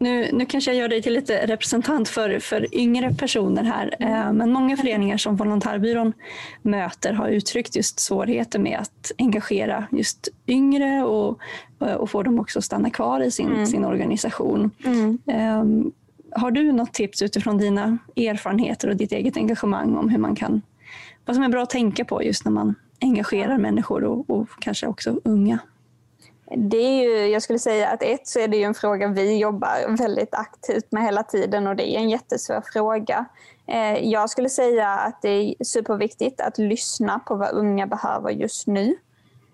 Nu, 0.02 0.28
nu 0.32 0.46
kanske 0.46 0.70
jag 0.70 0.78
gör 0.78 0.88
dig 0.88 1.02
till 1.02 1.12
lite 1.12 1.46
representant 1.46 2.08
för, 2.08 2.38
för 2.38 2.74
yngre 2.74 3.14
personer 3.14 3.64
här, 3.64 3.96
mm. 3.98 4.36
men 4.36 4.52
många 4.52 4.76
föreningar 4.76 5.16
som 5.16 5.36
Volontärbyrån 5.36 6.12
möter 6.62 7.12
har 7.12 7.28
uttryckt 7.28 7.76
just 7.76 8.00
svårigheter 8.00 8.58
med 8.58 8.78
att 8.78 9.12
engagera 9.18 9.86
just 9.92 10.28
yngre 10.46 11.04
och, 11.04 11.38
och 11.78 12.10
få 12.10 12.22
dem 12.22 12.38
också 12.38 12.58
att 12.58 12.64
stanna 12.64 12.90
kvar 12.90 13.20
i 13.20 13.30
sin, 13.30 13.52
mm. 13.52 13.66
sin 13.66 13.84
organisation. 13.84 14.70
Mm. 14.84 15.18
Um, 15.60 15.92
har 16.32 16.50
du 16.50 16.72
något 16.72 16.92
tips 16.92 17.22
utifrån 17.22 17.58
dina 17.58 17.98
erfarenheter 18.16 18.88
och 18.88 18.96
ditt 18.96 19.12
eget 19.12 19.36
engagemang 19.36 19.96
om 19.96 20.08
hur 20.08 20.18
man 20.18 20.36
kan, 20.36 20.62
vad 21.24 21.36
som 21.36 21.44
är 21.44 21.48
bra 21.48 21.62
att 21.62 21.70
tänka 21.70 22.04
på 22.04 22.22
just 22.22 22.44
när 22.44 22.52
man 22.52 22.74
engagerar 23.00 23.58
människor 23.58 24.04
och, 24.04 24.30
och 24.30 24.48
kanske 24.60 24.86
också 24.86 25.20
unga? 25.24 25.58
Det 26.56 26.76
är 26.76 27.02
ju, 27.02 27.26
jag 27.26 27.42
skulle 27.42 27.58
säga 27.58 27.88
att 27.88 28.02
ett 28.02 28.28
så 28.28 28.38
är 28.38 28.48
det 28.48 28.56
ju 28.56 28.62
en 28.62 28.74
fråga 28.74 29.08
vi 29.08 29.38
jobbar 29.38 29.96
väldigt 29.98 30.34
aktivt 30.34 30.92
med 30.92 31.04
hela 31.04 31.22
tiden 31.22 31.66
och 31.66 31.76
det 31.76 31.96
är 31.96 31.98
en 31.98 32.10
jättesvår 32.10 32.62
fråga. 32.72 33.24
Eh, 33.66 34.08
jag 34.08 34.30
skulle 34.30 34.48
säga 34.48 34.88
att 34.88 35.22
det 35.22 35.28
är 35.28 35.64
superviktigt 35.64 36.40
att 36.40 36.58
lyssna 36.58 37.18
på 37.18 37.34
vad 37.34 37.50
unga 37.50 37.86
behöver 37.86 38.30
just 38.30 38.66
nu. 38.66 38.96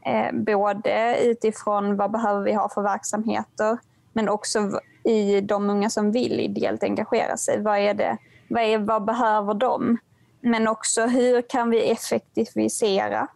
Eh, 0.07 0.33
både 0.33 1.19
utifrån 1.23 1.97
vad 1.97 2.11
behöver 2.11 2.45
vi 2.45 2.53
ha 2.53 2.69
för 2.69 2.83
verksamheter 2.83 3.79
men 4.13 4.29
också 4.29 4.81
i 5.05 5.41
de 5.41 5.71
unga 5.71 5.91
som 5.91 6.13
vill 6.13 6.41
ideellt 6.41 6.83
engagera 6.83 7.37
sig. 7.37 7.63
Vad, 7.63 7.79
är 7.79 7.95
det, 7.95 8.19
vad, 8.49 8.63
är, 8.63 8.79
vad 8.79 9.05
behöver 9.05 9.55
de? 9.55 9.99
Men 10.41 10.69
också 10.69 11.07
hur 11.07 11.43
kan 11.43 11.71
vi 11.71 11.91
effektivisera? 11.91 13.29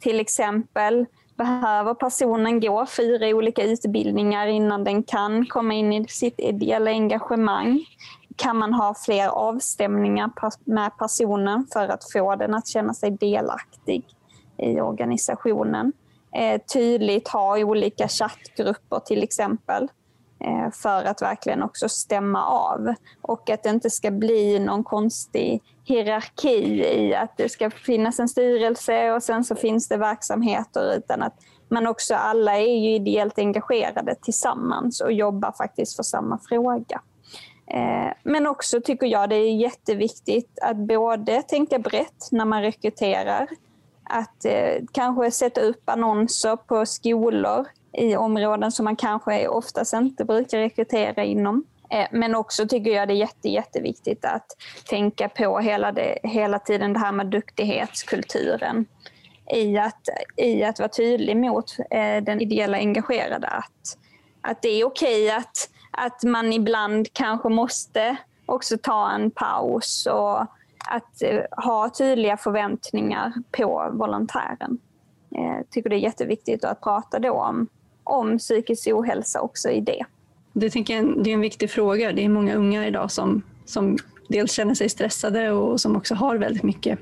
Till 0.00 0.20
exempel 0.20 1.06
behöver 1.34 1.94
personen 1.94 2.60
gå 2.60 2.86
fyra 2.86 3.26
olika 3.26 3.62
utbildningar 3.62 4.46
innan 4.46 4.84
den 4.84 5.02
kan 5.02 5.46
komma 5.46 5.74
in 5.74 5.92
i 5.92 6.08
sitt 6.08 6.40
ideella 6.40 6.90
engagemang? 6.90 7.84
Kan 8.36 8.56
man 8.56 8.74
ha 8.74 8.94
fler 9.04 9.28
avstämningar 9.28 10.30
med 10.64 10.98
personen 10.98 11.66
för 11.72 11.88
att 11.88 12.12
få 12.12 12.36
den 12.36 12.54
att 12.54 12.66
känna 12.68 12.94
sig 12.94 13.10
delaktig 13.10 14.04
i 14.58 14.80
organisationen? 14.80 15.92
Eh, 16.32 16.60
tydligt 16.72 17.28
ha 17.28 17.58
olika 17.58 18.08
chattgrupper 18.08 18.98
till 18.98 19.22
exempel 19.22 19.88
Eh, 20.40 20.70
för 20.72 21.04
att 21.04 21.22
verkligen 21.22 21.62
också 21.62 21.88
stämma 21.88 22.46
av. 22.46 22.94
Och 23.22 23.50
att 23.50 23.62
det 23.62 23.70
inte 23.70 23.90
ska 23.90 24.10
bli 24.10 24.58
någon 24.58 24.84
konstig 24.84 25.62
hierarki 25.84 26.84
i 26.84 27.14
att 27.14 27.36
det 27.36 27.48
ska 27.48 27.70
finnas 27.70 28.20
en 28.20 28.28
styrelse 28.28 29.12
och 29.12 29.22
sen 29.22 29.44
så 29.44 29.54
finns 29.54 29.88
det 29.88 29.96
verksamheter 29.96 30.94
utan 30.96 31.22
att 31.22 31.34
man 31.68 31.86
också 31.86 32.14
alla 32.14 32.58
är 32.58 32.76
ju 32.76 32.94
ideellt 32.94 33.38
engagerade 33.38 34.14
tillsammans 34.14 35.00
och 35.00 35.12
jobbar 35.12 35.52
faktiskt 35.52 35.96
för 35.96 36.02
samma 36.02 36.38
fråga. 36.48 37.00
Eh, 37.66 38.12
men 38.22 38.46
också 38.46 38.80
tycker 38.80 39.06
jag 39.06 39.30
det 39.30 39.36
är 39.36 39.56
jätteviktigt 39.56 40.58
att 40.62 40.76
både 40.76 41.42
tänka 41.42 41.78
brett 41.78 42.28
när 42.30 42.44
man 42.44 42.62
rekryterar, 42.62 43.48
att 44.04 44.44
eh, 44.44 44.84
kanske 44.92 45.30
sätta 45.30 45.60
upp 45.60 45.88
annonser 45.88 46.56
på 46.56 46.86
skolor 46.86 47.66
i 47.92 48.16
områden 48.16 48.72
som 48.72 48.84
man 48.84 48.96
kanske 48.96 49.48
oftast 49.48 49.94
inte 49.94 50.24
brukar 50.24 50.58
rekrytera 50.58 51.24
inom. 51.24 51.64
Eh, 51.90 52.06
men 52.10 52.34
också 52.34 52.68
tycker 52.68 52.90
jag 52.90 53.08
det 53.08 53.14
är 53.14 53.16
jätte, 53.16 53.48
jätteviktigt 53.48 54.24
att 54.24 54.46
tänka 54.88 55.28
på 55.28 55.58
hela, 55.58 55.92
det, 55.92 56.18
hela 56.22 56.58
tiden 56.58 56.92
det 56.92 56.98
här 56.98 57.12
med 57.12 57.26
duktighetskulturen. 57.26 58.86
I 59.54 59.78
att, 59.78 60.08
i 60.36 60.64
att 60.64 60.78
vara 60.78 60.88
tydlig 60.88 61.36
mot 61.36 61.76
eh, 61.90 62.22
den 62.22 62.40
ideella 62.40 62.78
engagerade. 62.78 63.48
Att, 63.48 63.98
att 64.40 64.62
det 64.62 64.68
är 64.68 64.84
okej 64.84 65.24
okay 65.26 65.36
att, 65.36 65.70
att 65.90 66.22
man 66.22 66.52
ibland 66.52 67.12
kanske 67.12 67.48
måste 67.48 68.16
också 68.46 68.78
ta 68.78 69.10
en 69.10 69.30
paus 69.30 70.06
och 70.06 70.40
att 70.88 71.22
eh, 71.22 71.40
ha 71.64 71.90
tydliga 71.90 72.36
förväntningar 72.36 73.32
på 73.50 73.90
volontären. 73.92 74.78
Jag 75.28 75.70
tycker 75.70 75.90
det 75.90 75.96
är 75.96 76.00
jätteviktigt 76.00 76.64
att 76.64 76.80
prata 76.80 77.18
då 77.18 77.32
om, 77.32 77.68
om 78.10 78.38
psykisk 78.38 78.88
ohälsa 78.88 79.40
också 79.40 79.70
i 79.70 79.80
det. 79.80 80.04
Det, 80.52 80.70
tänker 80.70 80.96
jag, 80.96 81.24
det 81.24 81.30
är 81.30 81.34
en 81.34 81.40
viktig 81.40 81.70
fråga. 81.70 82.12
Det 82.12 82.24
är 82.24 82.28
många 82.28 82.54
unga 82.54 82.86
idag 82.86 83.10
som, 83.10 83.42
som 83.64 83.98
dels 84.28 84.52
känner 84.52 84.74
sig 84.74 84.88
stressade 84.88 85.50
och 85.50 85.80
som 85.80 85.96
också 85.96 86.14
har 86.14 86.36
väldigt 86.36 86.62
mycket 86.62 86.98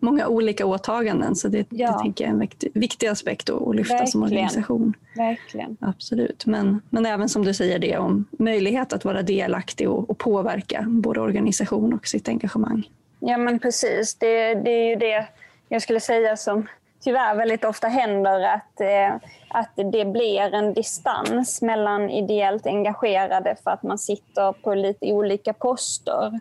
många 0.00 0.26
olika 0.26 0.66
åtaganden. 0.66 1.36
Så 1.36 1.48
det, 1.48 1.66
ja. 1.70 1.92
det 1.92 1.98
tänker 1.98 2.24
jag 2.24 2.28
är 2.28 2.34
en 2.34 2.40
viktig, 2.40 2.70
viktig 2.74 3.06
aspekt 3.06 3.50
att 3.50 3.76
lyfta 3.76 3.94
Verkligen. 3.94 4.06
som 4.06 4.22
organisation. 4.22 4.94
Verkligen. 5.16 5.76
Absolut. 5.80 6.46
Men, 6.46 6.82
men 6.90 7.06
även 7.06 7.28
som 7.28 7.44
du 7.44 7.54
säger 7.54 7.78
det 7.78 7.98
om 7.98 8.24
möjlighet 8.30 8.92
att 8.92 9.04
vara 9.04 9.22
delaktig 9.22 9.90
och, 9.90 10.10
och 10.10 10.18
påverka 10.18 10.84
både 10.88 11.20
organisation 11.20 11.92
och 11.92 12.06
sitt 12.06 12.28
engagemang. 12.28 12.90
Ja 13.20 13.38
men 13.38 13.58
precis. 13.58 14.14
Det, 14.14 14.54
det 14.54 14.70
är 14.70 14.88
ju 14.88 14.96
det 14.96 15.26
jag 15.68 15.82
skulle 15.82 16.00
säga 16.00 16.36
som 16.36 16.66
tyvärr 17.08 17.34
väldigt 17.34 17.64
ofta 17.64 17.88
händer 17.88 18.40
att, 18.40 18.80
eh, 18.80 19.28
att 19.48 19.70
det 19.92 20.04
blir 20.04 20.54
en 20.54 20.74
distans 20.74 21.62
mellan 21.62 22.10
ideellt 22.10 22.66
engagerade 22.66 23.56
för 23.64 23.70
att 23.70 23.82
man 23.82 23.98
sitter 23.98 24.52
på 24.52 24.74
lite 24.74 25.12
olika 25.12 25.52
poster. 25.52 26.40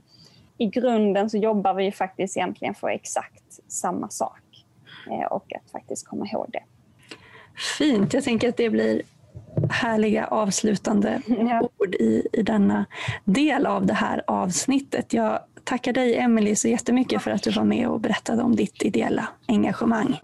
I 0.57 0.65
grunden 0.65 1.29
så 1.29 1.37
jobbar 1.37 1.73
vi 1.73 1.91
faktiskt 1.91 2.37
egentligen 2.37 2.75
för 2.75 2.87
exakt 2.87 3.59
samma 3.67 4.09
sak 4.09 4.41
eh, 5.11 5.25
och 5.25 5.53
att 5.55 5.71
faktiskt 5.71 6.07
komma 6.07 6.27
ihåg 6.27 6.47
det. 6.49 6.63
Fint, 7.77 8.13
jag 8.13 8.23
tänker 8.23 8.49
att 8.49 8.57
det 8.57 8.69
blir 8.69 9.01
härliga 9.69 10.25
avslutande 10.25 11.21
ja. 11.27 11.69
ord 11.77 11.95
i, 11.95 12.27
i 12.33 12.43
denna 12.43 12.85
del 13.25 13.65
av 13.65 13.85
det 13.85 13.93
här 13.93 14.23
avsnittet. 14.27 15.13
Jag 15.13 15.39
tackar 15.63 15.93
dig 15.93 16.15
Emelie 16.15 16.55
så 16.55 16.67
jättemycket 16.67 17.21
för 17.21 17.31
att 17.31 17.43
du 17.43 17.51
var 17.51 17.63
med 17.63 17.87
och 17.87 17.99
berättade 17.99 18.43
om 18.43 18.55
ditt 18.55 18.83
ideella 18.83 19.27
engagemang. 19.47 20.19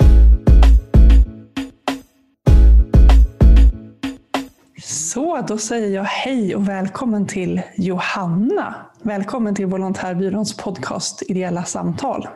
Så, 4.85 5.41
då 5.47 5.57
säger 5.57 5.95
jag 5.95 6.03
hej 6.03 6.55
och 6.55 6.69
välkommen 6.69 7.27
till 7.27 7.61
Johanna. 7.75 8.75
Välkommen 9.01 9.55
till 9.55 9.65
Volontärbyråns 9.65 10.57
podcast 10.57 11.23
Ideella 11.29 11.63
samtal. 11.63 12.27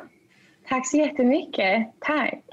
Tack 0.70 0.88
så 0.88 0.98
jättemycket. 0.98 1.88
Tack. 2.00 2.44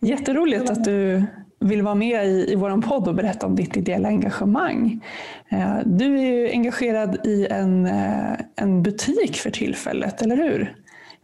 Jätteroligt 0.00 0.70
att 0.70 0.84
du 0.84 1.24
vill 1.60 1.82
vara 1.82 1.94
med 1.94 2.26
i, 2.26 2.52
i 2.52 2.54
vår 2.54 2.82
podd 2.82 3.08
och 3.08 3.14
berätta 3.14 3.46
om 3.46 3.56
ditt 3.56 3.76
ideella 3.76 4.08
engagemang. 4.08 5.04
Eh, 5.48 5.76
du 5.84 6.18
är 6.18 6.24
ju 6.24 6.50
engagerad 6.50 7.26
i 7.26 7.46
en, 7.50 7.86
eh, 7.86 8.32
en 8.56 8.82
butik 8.82 9.36
för 9.36 9.50
tillfället, 9.50 10.22
eller 10.22 10.36
hur? 10.36 10.76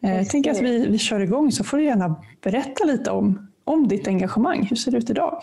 Eh, 0.02 0.16
jag 0.16 0.28
tänker 0.28 0.50
att 0.50 0.62
vi, 0.62 0.86
vi 0.86 0.98
kör 0.98 1.20
igång 1.20 1.52
så 1.52 1.64
får 1.64 1.76
du 1.76 1.84
gärna 1.84 2.16
berätta 2.42 2.84
lite 2.84 3.10
om, 3.10 3.48
om 3.64 3.88
ditt 3.88 4.08
engagemang. 4.08 4.66
Hur 4.70 4.76
ser 4.76 4.90
det 4.90 4.98
ut 4.98 5.10
idag? 5.10 5.42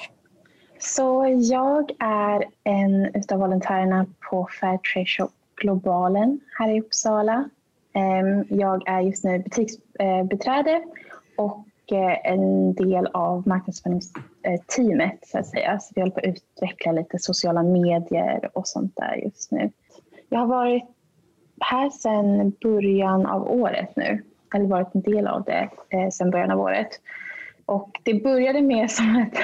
Så 0.86 1.26
jag 1.40 1.92
är 2.00 2.46
en 2.64 3.12
av 3.32 3.40
volontärerna 3.40 4.06
på 4.30 4.48
Fairtrade 4.60 5.06
Shop 5.06 5.30
Globalen 5.56 6.40
här 6.60 6.70
i 6.70 6.82
Uppsala. 6.82 7.50
Ehm, 7.94 8.46
jag 8.50 8.88
är 8.88 9.02
just 9.02 9.24
nu 9.24 9.40
butiksbiträde 9.40 10.84
och 11.38 11.66
eh, 11.92 12.32
en 12.32 12.74
del 12.74 13.08
av 13.08 13.48
marknadsföringsteamet 13.48 15.28
så 15.28 15.38
att 15.38 15.48
säga. 15.48 15.80
Så 15.80 15.92
vi 15.96 16.02
håller 16.02 16.14
på 16.14 16.20
att 16.20 16.26
utveckla 16.26 16.92
lite 16.92 17.20
sociala 17.20 17.64
medier 17.64 18.50
och 18.54 18.68
sånt 18.68 18.96
där 18.96 19.16
just 19.16 19.52
nu. 19.52 19.72
Jag 20.30 20.40
har 20.40 20.48
varit 20.48 20.84
här 21.60 21.90
sedan 21.90 22.54
början 22.62 23.26
av 23.26 23.52
året 23.52 23.96
nu, 23.96 24.24
eller 24.56 24.66
varit 24.66 24.96
en 24.96 25.02
del 25.02 25.28
av 25.28 25.44
det 25.44 25.70
eh, 25.90 26.10
sedan 26.10 26.32
början 26.32 26.52
av 26.52 26.60
året. 26.60 26.90
Och 27.66 28.00
det 28.04 28.24
började 28.24 28.62
med 28.62 28.92
som 28.92 29.16
att 29.22 29.38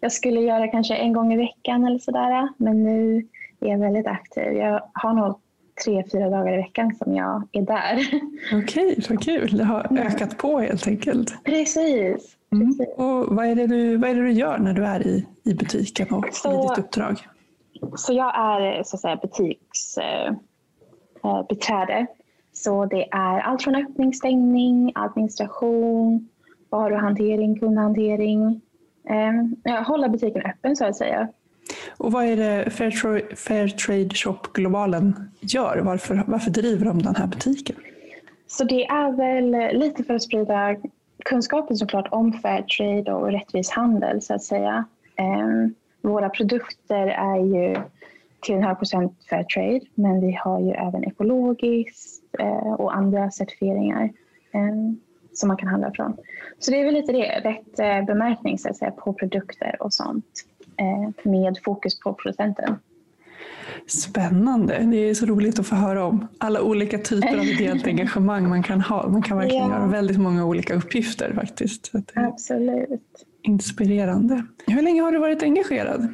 jag 0.00 0.12
skulle 0.12 0.40
göra 0.40 0.68
kanske 0.68 0.94
en 0.94 1.12
gång 1.12 1.32
i 1.32 1.36
veckan 1.36 1.84
eller 1.84 1.98
sådär. 1.98 2.48
Men 2.56 2.84
nu 2.84 3.26
är 3.60 3.68
jag 3.68 3.78
väldigt 3.78 4.06
aktiv. 4.06 4.52
Jag 4.52 4.82
har 4.92 5.12
nog 5.12 5.40
tre, 5.84 6.04
fyra 6.12 6.30
dagar 6.30 6.54
i 6.54 6.56
veckan 6.56 6.94
som 6.94 7.14
jag 7.14 7.48
är 7.52 7.62
där. 7.62 7.98
Okej, 8.52 8.92
okay, 8.92 9.04
vad 9.08 9.24
kul. 9.24 9.56
Det 9.56 9.64
har 9.64 9.98
ökat 9.98 10.38
på 10.38 10.58
helt 10.58 10.86
enkelt. 10.86 11.44
Precis. 11.44 12.36
Mm. 12.52 12.76
Och 12.96 13.36
vad, 13.36 13.46
är 13.46 13.54
det 13.54 13.66
du, 13.66 13.96
vad 13.96 14.10
är 14.10 14.14
det 14.14 14.22
du 14.22 14.32
gör 14.32 14.58
när 14.58 14.72
du 14.72 14.84
är 14.84 15.06
i, 15.06 15.26
i 15.44 15.54
butiken 15.54 16.14
och 16.14 16.28
så, 16.32 16.52
i 16.52 16.56
ditt 16.68 16.78
uppdrag? 16.78 17.16
Så 17.96 18.12
jag 18.12 18.36
är 18.36 18.82
så 18.82 18.96
att 18.96 19.00
säga 19.00 19.16
butiksbiträde. 19.16 21.98
Eh, 21.98 22.06
så 22.52 22.86
det 22.86 23.08
är 23.10 23.40
allt 23.40 23.62
från 23.62 23.74
öppning, 23.74 24.14
stängning, 24.14 24.92
administration, 24.94 26.28
varuhantering, 26.70 27.58
kundhantering. 27.58 28.60
Eh, 29.08 29.82
hålla 29.82 30.08
butiken 30.08 30.42
öppen 30.42 30.76
så 30.76 30.84
att 30.84 30.96
säga. 30.96 31.28
Och 31.96 32.12
vad 32.12 32.24
är 32.24 32.36
det 32.36 32.70
Fairtrade, 32.70 33.36
Fairtrade 33.36 34.14
Shop 34.14 34.38
Globalen 34.54 35.30
gör? 35.40 35.78
Varför, 35.84 36.24
varför 36.26 36.50
driver 36.50 36.86
de 36.86 37.02
den 37.02 37.16
här 37.16 37.26
butiken? 37.26 37.76
Så 38.46 38.64
det 38.64 38.84
är 38.84 39.12
väl 39.12 39.78
lite 39.78 40.04
för 40.04 40.14
att 40.14 40.22
sprida 40.22 40.76
kunskapen 41.24 41.76
såklart 41.76 42.08
om 42.10 42.32
Fairtrade 42.32 43.12
och 43.12 43.32
rättvis 43.32 43.70
handel 43.70 44.22
så 44.22 44.34
att 44.34 44.42
säga. 44.42 44.84
Um, 45.18 45.74
våra 46.02 46.28
produkter 46.28 47.06
är 47.06 47.36
ju 47.36 47.76
till 48.40 48.54
en 48.54 48.62
hög 48.62 48.78
procent 48.78 49.12
Fairtrade 49.30 49.80
men 49.94 50.20
vi 50.20 50.32
har 50.32 50.60
ju 50.60 50.70
även 50.70 51.04
ekologiskt 51.04 52.24
uh, 52.40 52.72
och 52.72 52.96
andra 52.96 53.30
certifieringar 53.30 54.10
um, 54.54 55.00
som 55.38 55.48
man 55.48 55.56
kan 55.56 55.68
handla 55.68 55.92
från. 55.94 56.16
Så 56.58 56.70
det 56.70 56.80
är 56.80 56.84
väl 56.84 56.94
lite 56.94 57.12
det, 57.12 57.40
rätt 57.44 58.00
uh, 58.00 58.06
bemärkning 58.06 58.58
så 58.58 58.68
att 58.68 58.76
säga, 58.76 58.90
på 58.90 59.12
produkter 59.12 59.76
och 59.80 59.92
sånt. 59.92 60.24
Eh, 60.76 61.30
med 61.30 61.58
fokus 61.64 62.00
på 62.00 62.14
producenten. 62.14 62.76
Spännande. 63.86 64.78
Det 64.78 64.96
är 64.96 65.14
så 65.14 65.26
roligt 65.26 65.58
att 65.58 65.66
få 65.66 65.74
höra 65.74 66.04
om 66.04 66.28
alla 66.38 66.62
olika 66.62 66.98
typer 66.98 67.38
av 67.38 67.44
ideellt 67.44 67.86
engagemang 67.86 68.48
man 68.48 68.62
kan 68.62 68.80
ha. 68.80 69.08
Man 69.08 69.22
kan 69.22 69.38
verkligen 69.38 69.70
ja. 69.70 69.76
göra 69.76 69.86
väldigt 69.86 70.18
många 70.18 70.44
olika 70.44 70.74
uppgifter 70.74 71.32
faktiskt. 71.34 71.92
Absolut. 72.14 73.24
Inspirerande. 73.42 74.44
Hur 74.66 74.82
länge 74.82 75.02
har 75.02 75.12
du 75.12 75.18
varit 75.18 75.42
engagerad? 75.42 76.08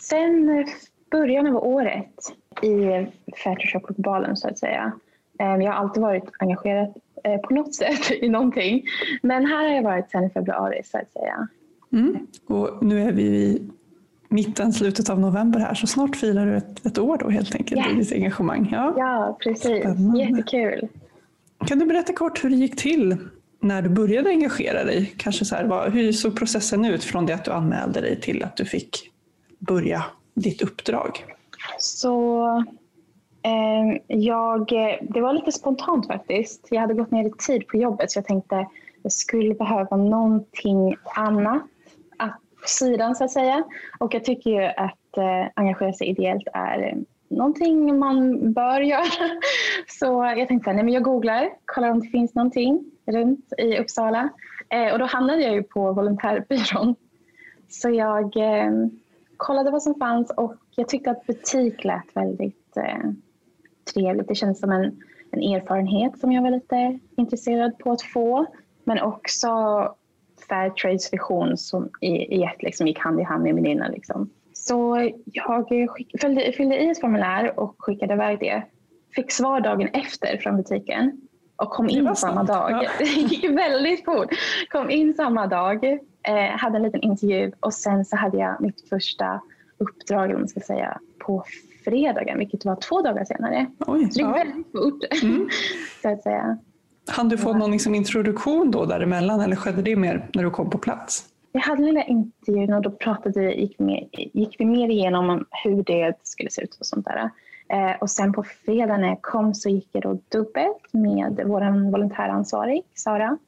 Sen 0.00 0.66
början 1.10 1.46
av 1.46 1.56
året 1.56 2.14
i 2.62 3.06
Fairtrade 3.44 3.84
Globalen 3.88 4.36
så 4.36 4.48
att 4.48 4.58
säga. 4.58 4.92
Eh, 5.38 5.46
jag 5.46 5.72
har 5.72 5.78
alltid 5.78 6.02
varit 6.02 6.30
engagerad 6.38 6.94
eh, 7.24 7.40
på 7.40 7.54
något 7.54 7.74
sätt 7.74 8.10
i 8.22 8.28
någonting. 8.28 8.84
Men 9.22 9.46
här 9.46 9.68
har 9.68 9.74
jag 9.74 9.82
varit 9.82 10.10
sedan 10.10 10.24
i 10.24 10.30
februari 10.30 10.82
så 10.84 10.98
att 10.98 11.12
säga. 11.12 11.48
Mm. 11.92 12.26
Och 12.46 12.84
nu 12.84 13.02
är 13.02 13.12
vi 13.12 13.22
i 13.22 13.70
mitten, 14.28 14.72
slutet 14.72 15.10
av 15.10 15.20
november 15.20 15.60
här 15.60 15.74
så 15.74 15.86
snart 15.86 16.16
firar 16.16 16.46
du 16.46 16.56
ett, 16.56 16.86
ett 16.86 16.98
år 16.98 17.18
då 17.18 17.28
helt 17.28 17.54
enkelt 17.54 17.86
yes. 17.86 17.92
i 17.92 17.94
ditt 17.94 18.12
engagemang. 18.12 18.68
Ja, 18.72 18.94
ja 18.96 19.38
precis. 19.40 19.80
Spännande. 19.80 20.20
Jättekul. 20.20 20.88
Kan 21.66 21.78
du 21.78 21.86
berätta 21.86 22.12
kort 22.12 22.44
hur 22.44 22.50
det 22.50 22.56
gick 22.56 22.76
till 22.76 23.16
när 23.60 23.82
du 23.82 23.88
började 23.88 24.30
engagera 24.30 24.84
dig? 24.84 25.14
Kanske 25.16 25.44
så 25.44 25.54
här, 25.54 25.64
vad, 25.64 25.92
hur 25.92 26.12
såg 26.12 26.36
processen 26.36 26.84
ut 26.84 27.04
från 27.04 27.26
det 27.26 27.32
att 27.32 27.44
du 27.44 27.50
anmälde 27.50 28.00
dig 28.00 28.20
till 28.20 28.42
att 28.44 28.56
du 28.56 28.64
fick 28.64 29.10
börja 29.58 30.04
ditt 30.34 30.62
uppdrag? 30.62 31.24
Så 31.78 32.64
Ehm, 33.42 33.98
jag, 34.06 34.72
eh, 34.72 34.96
det 35.00 35.20
var 35.20 35.32
lite 35.32 35.52
spontant 35.52 36.06
faktiskt. 36.06 36.68
Jag 36.70 36.80
hade 36.80 36.94
gått 36.94 37.10
ner 37.10 37.28
i 37.28 37.30
tid 37.30 37.66
på 37.66 37.76
jobbet 37.76 38.10
så 38.10 38.18
jag 38.18 38.26
tänkte 38.26 38.66
jag 39.02 39.12
skulle 39.12 39.54
behöva 39.54 39.96
någonting 39.96 40.96
annat 41.14 41.62
på 42.60 42.68
sidan 42.68 43.16
så 43.16 43.24
att 43.24 43.30
säga. 43.30 43.64
Och 43.98 44.14
jag 44.14 44.24
tycker 44.24 44.50
ju 44.50 44.64
att 44.64 45.16
eh, 45.16 45.50
engagera 45.54 45.92
sig 45.92 46.06
ideellt 46.06 46.48
är 46.52 46.96
någonting 47.28 47.98
man 47.98 48.52
bör 48.52 48.80
göra. 48.80 49.04
Så 49.88 50.34
jag 50.36 50.48
tänkte 50.48 50.72
nej 50.72 50.84
men 50.84 50.94
jag 50.94 51.02
googlar, 51.02 51.50
kollar 51.64 51.90
om 51.90 52.00
det 52.00 52.08
finns 52.08 52.34
någonting 52.34 52.84
runt 53.06 53.52
i 53.58 53.78
Uppsala. 53.78 54.28
Eh, 54.68 54.92
och 54.92 54.98
då 54.98 55.04
hamnade 55.04 55.42
jag 55.42 55.54
ju 55.54 55.62
på 55.62 55.92
volontärbyrån. 55.92 56.94
Så 57.68 57.90
jag 57.90 58.36
eh, 58.36 58.70
kollade 59.36 59.70
vad 59.70 59.82
som 59.82 59.94
fanns 59.94 60.30
och 60.30 60.54
jag 60.76 60.88
tyckte 60.88 61.10
att 61.10 61.26
butik 61.26 61.84
lät 61.84 62.16
väldigt 62.16 62.76
eh, 62.76 63.10
trevligt. 63.94 64.28
Det 64.28 64.34
kändes 64.34 64.60
som 64.60 64.72
en, 64.72 65.02
en 65.30 65.42
erfarenhet 65.42 66.18
som 66.18 66.32
jag 66.32 66.42
var 66.42 66.50
lite 66.50 66.98
intresserad 67.16 67.78
på 67.78 67.92
att 67.92 68.02
få. 68.02 68.46
Men 68.84 69.00
också 69.00 69.48
Fairtrades 70.48 71.12
vision 71.12 71.56
som 71.56 71.90
i, 72.00 72.08
i 72.08 72.42
ett 72.42 72.62
liksom 72.62 72.86
gick 72.86 72.98
hand 72.98 73.20
i 73.20 73.22
hand 73.22 73.42
med 73.42 73.54
min 73.54 73.66
egna. 73.66 73.88
Liksom. 73.88 74.30
Så 74.52 75.10
jag 75.24 75.68
skick, 75.68 76.20
fyllde, 76.20 76.52
fyllde 76.52 76.78
i 76.78 76.90
ett 76.90 77.00
formulär 77.00 77.60
och 77.60 77.74
skickade 77.78 78.14
iväg 78.14 78.38
det. 78.40 78.62
Fick 79.14 79.32
svar 79.32 79.60
dagen 79.60 79.88
efter 79.92 80.36
från 80.36 80.56
butiken 80.56 81.20
och 81.56 81.70
kom 81.70 81.88
in 81.88 82.16
samma 82.16 82.42
dag. 82.42 82.70
Ja. 82.70 82.90
Det 82.98 83.04
gick 83.04 83.50
väldigt 83.50 84.04
fort. 84.04 84.28
Kom 84.68 84.90
in 84.90 85.14
samma 85.14 85.46
dag, 85.46 85.84
eh, 86.22 86.58
hade 86.58 86.76
en 86.76 86.82
liten 86.82 87.02
intervju 87.02 87.52
och 87.60 87.74
sen 87.74 88.04
så 88.04 88.16
hade 88.16 88.38
jag 88.38 88.60
mitt 88.60 88.88
första 88.88 89.40
uppdrag, 89.78 90.24
eller 90.24 90.38
man 90.38 90.48
ska 90.48 90.60
säga, 90.60 91.00
på 91.18 91.44
fredagen, 91.90 92.38
vilket 92.38 92.64
var 92.64 92.76
två 92.76 93.02
dagar 93.02 93.24
senare. 93.24 93.66
Oj, 93.78 93.86
så 93.86 93.94
det 93.96 94.02
gick 94.02 94.20
ja. 94.20 94.32
väldigt 94.32 94.72
fort. 94.72 95.22
Mm. 95.22 95.48
så 96.02 96.08
att 96.08 96.22
säga. 96.22 96.58
Han 97.08 97.28
du 97.28 97.38
få 97.38 97.52
någon 97.52 97.70
liksom 97.70 97.94
introduktion 97.94 98.70
då 98.70 98.84
däremellan 98.84 99.40
eller 99.40 99.56
skedde 99.56 99.82
det 99.82 99.96
mer 99.96 100.30
när 100.34 100.44
du 100.44 100.50
kom 100.50 100.70
på 100.70 100.78
plats? 100.78 101.24
Vi 101.52 101.60
hade 101.60 101.92
där 101.92 102.10
intervjun 102.10 102.72
och 102.72 102.82
då 102.82 102.90
pratade, 102.90 103.52
gick, 103.52 103.78
med, 103.78 104.08
gick 104.12 104.56
vi 104.58 104.64
mer 104.64 104.88
igenom 104.88 105.44
hur 105.64 105.82
det 105.82 106.18
skulle 106.22 106.50
se 106.50 106.62
ut 106.62 106.76
och 106.80 106.86
sånt 106.86 107.06
där. 107.06 107.30
Eh, 107.68 107.96
och 108.00 108.10
sen 108.10 108.32
på 108.32 108.42
fredag 108.42 108.96
när 108.96 109.08
jag 109.08 109.22
kom 109.22 109.54
så 109.54 109.68
gick 109.68 109.88
jag 109.92 110.02
då 110.02 110.18
dubbelt 110.28 110.92
med 110.92 111.40
vår 111.46 111.90
volontäransvarig 111.90 112.82
Sara. 112.94 113.38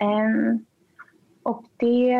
Eh, 0.00 0.58
och 1.42 1.64
det, 1.76 2.14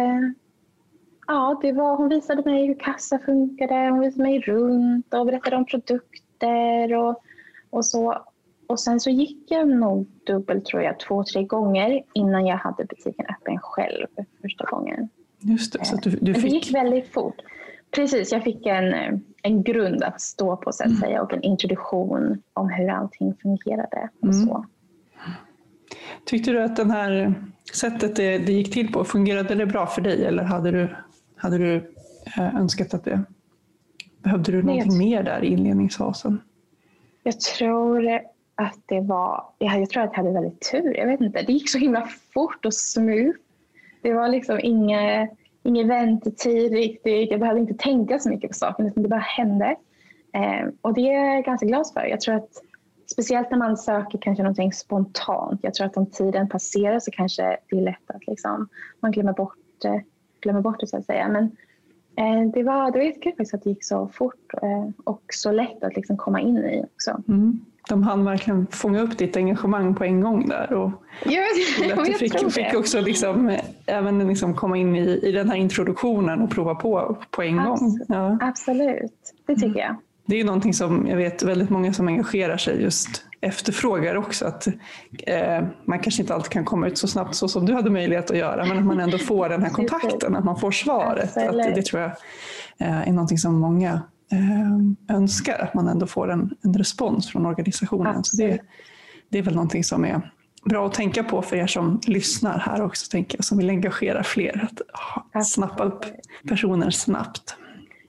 ja, 1.26 1.58
det 1.62 1.72
var, 1.72 1.96
hon 1.96 2.08
visade 2.08 2.50
mig 2.50 2.66
hur 2.66 2.78
kassa 2.78 3.18
funkade, 3.18 3.74
hon 3.74 4.00
visade 4.00 4.22
mig 4.22 4.40
runt 4.40 5.14
och 5.14 5.26
berättade 5.26 5.56
om 5.56 5.66
produkter 5.66 6.94
och, 6.94 7.22
och 7.70 7.86
så. 7.86 8.24
Och 8.66 8.80
sen 8.80 9.00
så 9.00 9.10
gick 9.10 9.50
jag 9.50 9.68
nog 9.68 10.06
dubbelt 10.26 10.64
tror 10.64 10.82
jag 10.82 11.00
två, 11.00 11.24
tre 11.24 11.44
gånger 11.44 12.02
innan 12.12 12.46
jag 12.46 12.56
hade 12.56 12.84
butiken 12.84 13.26
öppen 13.26 13.58
själv 13.58 14.06
första 14.42 14.64
gången. 14.64 15.08
Just 15.40 15.72
det, 15.72 15.84
så 15.84 15.96
du, 15.96 16.10
du 16.10 16.34
fick... 16.34 16.42
Det 16.42 16.48
gick 16.48 16.74
väldigt 16.74 17.12
fort. 17.12 17.36
Precis, 17.90 18.32
jag 18.32 18.42
fick 18.42 18.66
en, 18.66 18.94
en 19.42 19.62
grund 19.62 20.02
att 20.02 20.20
stå 20.20 20.56
på 20.56 20.72
så 20.72 20.82
att 20.82 20.88
mm. 20.88 21.00
säga 21.00 21.22
och 21.22 21.32
en 21.32 21.42
introduktion 21.42 22.42
om 22.52 22.68
hur 22.68 22.88
allting 22.88 23.34
fungerade. 23.42 24.08
Och 24.20 24.28
mm. 24.28 24.46
så. 24.46 24.66
Tyckte 26.24 26.50
du 26.50 26.62
att 26.62 26.76
det 26.76 26.92
här 26.92 27.34
sättet 27.74 28.16
det, 28.16 28.38
det, 28.38 28.52
gick 28.52 28.72
till 28.72 28.92
på, 28.92 29.04
fungerade 29.04 29.54
det 29.54 29.66
bra 29.66 29.86
för 29.86 30.00
dig 30.00 30.24
eller 30.24 30.42
hade 30.42 30.70
du, 30.70 30.96
hade 31.44 31.58
du 31.58 31.74
eh, 32.36 32.56
önskat 32.56 32.94
att 32.94 33.04
det 33.04 33.24
Behövde 34.22 34.52
du 34.52 34.62
någonting 34.62 34.98
mer 34.98 35.22
där 35.22 35.44
i 35.44 35.46
inledningsfasen? 35.46 36.40
Jag 37.22 37.40
tror 37.40 38.20
att 38.54 38.78
det 38.86 39.00
var, 39.00 39.44
jag 39.58 39.90
tror 39.90 40.02
att 40.02 40.10
jag 40.12 40.16
hade 40.16 40.32
väldigt 40.32 40.70
tur. 40.70 40.96
Jag 40.96 41.06
vet 41.06 41.20
inte, 41.20 41.42
det 41.42 41.52
gick 41.52 41.70
så 41.70 41.78
himla 41.78 42.08
fort 42.34 42.64
och 42.64 42.74
smooth. 42.74 43.36
Det 44.02 44.12
var 44.12 44.28
liksom 44.28 44.60
inga, 44.62 45.28
ingen 45.62 45.88
väntetid 45.88 46.72
riktigt. 46.72 47.30
Jag 47.30 47.40
behövde 47.40 47.60
inte 47.60 47.74
tänka 47.74 48.18
så 48.18 48.28
mycket 48.28 48.50
på 48.50 48.54
saken 48.54 48.86
utan 48.86 49.02
det 49.02 49.08
bara 49.08 49.20
hände. 49.20 49.76
Eh, 50.32 50.68
och 50.80 50.94
det 50.94 51.00
är 51.00 51.34
jag 51.34 51.44
ganska 51.44 51.66
glad 51.66 51.86
för. 51.94 52.04
Jag 52.04 52.20
tror 52.20 52.34
att 52.34 52.50
speciellt 53.12 53.50
när 53.50 53.58
man 53.58 53.76
söker 53.76 54.18
kanske 54.18 54.42
någonting 54.42 54.72
spontant. 54.72 55.60
Jag 55.62 55.74
tror 55.74 55.86
att 55.86 55.96
om 55.96 56.06
tiden 56.06 56.48
passerar 56.48 57.00
så 57.00 57.10
kanske 57.10 57.56
det 57.70 57.76
är 57.76 57.82
lätt 57.82 58.10
att 58.10 58.26
liksom, 58.26 58.68
man 59.00 59.12
glömmer 59.12 59.32
bort, 59.32 59.84
glömmer 60.44 60.60
bort 60.60 60.80
det 60.80 60.86
så 60.86 60.96
att 60.96 61.04
säga. 61.04 61.28
Men 61.28 61.44
eh, 62.16 62.50
det 62.54 62.62
var, 62.62 62.90
det 62.90 62.98
var 62.98 63.04
jättekul 63.04 63.32
faktiskt 63.32 63.54
att 63.54 63.64
det 63.64 63.70
gick 63.70 63.84
så 63.84 64.08
fort 64.08 64.54
eh, 64.62 64.88
och 65.04 65.22
så 65.28 65.52
lätt 65.52 65.84
att 65.84 65.96
liksom 65.96 66.16
komma 66.16 66.40
in 66.40 66.58
i 66.58 66.84
också. 66.84 67.22
Mm 67.28 67.60
de 67.88 68.02
hann 68.02 68.24
verkligen 68.24 68.66
fånga 68.66 69.00
upp 69.00 69.18
ditt 69.18 69.36
engagemang 69.36 69.94
på 69.94 70.04
en 70.04 70.20
gång 70.20 70.48
där. 70.48 70.72
Och 70.72 70.88
att 71.98 72.04
du 72.04 72.12
fick, 72.12 72.52
fick 72.52 72.74
också 72.74 73.00
liksom, 73.00 73.48
eh, 73.48 73.60
även 73.86 74.28
liksom 74.28 74.54
komma 74.54 74.76
in 74.76 74.96
i, 74.96 75.20
i 75.22 75.32
den 75.32 75.50
här 75.50 75.56
introduktionen 75.56 76.40
och 76.40 76.50
prova 76.50 76.74
på 76.74 77.16
på 77.30 77.42
en 77.42 77.58
Abs 77.58 77.80
gång. 77.80 78.00
Ja. 78.08 78.38
Absolut, 78.40 79.34
det 79.46 79.54
tycker 79.54 79.80
jag. 79.80 79.96
Det 80.26 80.40
är 80.40 80.44
någonting 80.44 80.74
som 80.74 81.06
jag 81.08 81.16
vet 81.16 81.42
väldigt 81.42 81.70
många 81.70 81.92
som 81.92 82.08
engagerar 82.08 82.56
sig 82.56 82.82
just 82.82 83.24
efterfrågar 83.44 84.14
också. 84.14 84.46
Att 84.46 84.66
eh, 85.26 85.64
Man 85.84 85.98
kanske 85.98 86.22
inte 86.22 86.34
alltid 86.34 86.52
kan 86.52 86.64
komma 86.64 86.86
ut 86.86 86.98
så 86.98 87.08
snabbt 87.08 87.34
så 87.34 87.48
som 87.48 87.66
du 87.66 87.74
hade 87.74 87.90
möjlighet 87.90 88.30
att 88.30 88.36
göra 88.36 88.64
men 88.64 88.78
att 88.78 88.84
man 88.84 89.00
ändå 89.00 89.18
får 89.18 89.48
den 89.48 89.62
här 89.62 89.70
kontakten, 89.70 90.36
att 90.36 90.44
man 90.44 90.56
får 90.56 90.70
svaret. 90.70 91.36
Att 91.36 91.74
det, 91.74 91.82
tror 91.82 92.02
jag 92.02 92.10
eh, 92.78 93.08
är 93.08 93.12
någonting 93.12 93.38
som 93.38 93.54
många 93.60 94.02
eh, 94.32 95.16
önskar, 95.16 95.58
att 95.58 95.74
man 95.74 95.88
ändå 95.88 96.06
får 96.06 96.30
en, 96.30 96.56
en 96.62 96.74
respons 96.74 97.30
från 97.30 97.46
organisationen. 97.46 98.24
Så 98.24 98.36
det, 98.36 98.60
det 99.28 99.38
är 99.38 99.42
väl 99.42 99.54
någonting 99.54 99.84
som 99.84 100.04
är 100.04 100.30
bra 100.64 100.86
att 100.86 100.94
tänka 100.94 101.24
på 101.24 101.42
för 101.42 101.56
er 101.56 101.66
som 101.66 102.00
lyssnar 102.06 102.58
här 102.58 102.82
också, 102.82 103.10
tänker 103.10 103.38
jag, 103.38 103.44
som 103.44 103.58
vill 103.58 103.70
engagera 103.70 104.24
fler. 104.24 104.68
Att 104.70 104.80
oh, 105.34 105.42
snappa 105.42 105.84
upp 105.84 106.04
personer 106.48 106.90
snabbt. 106.90 107.56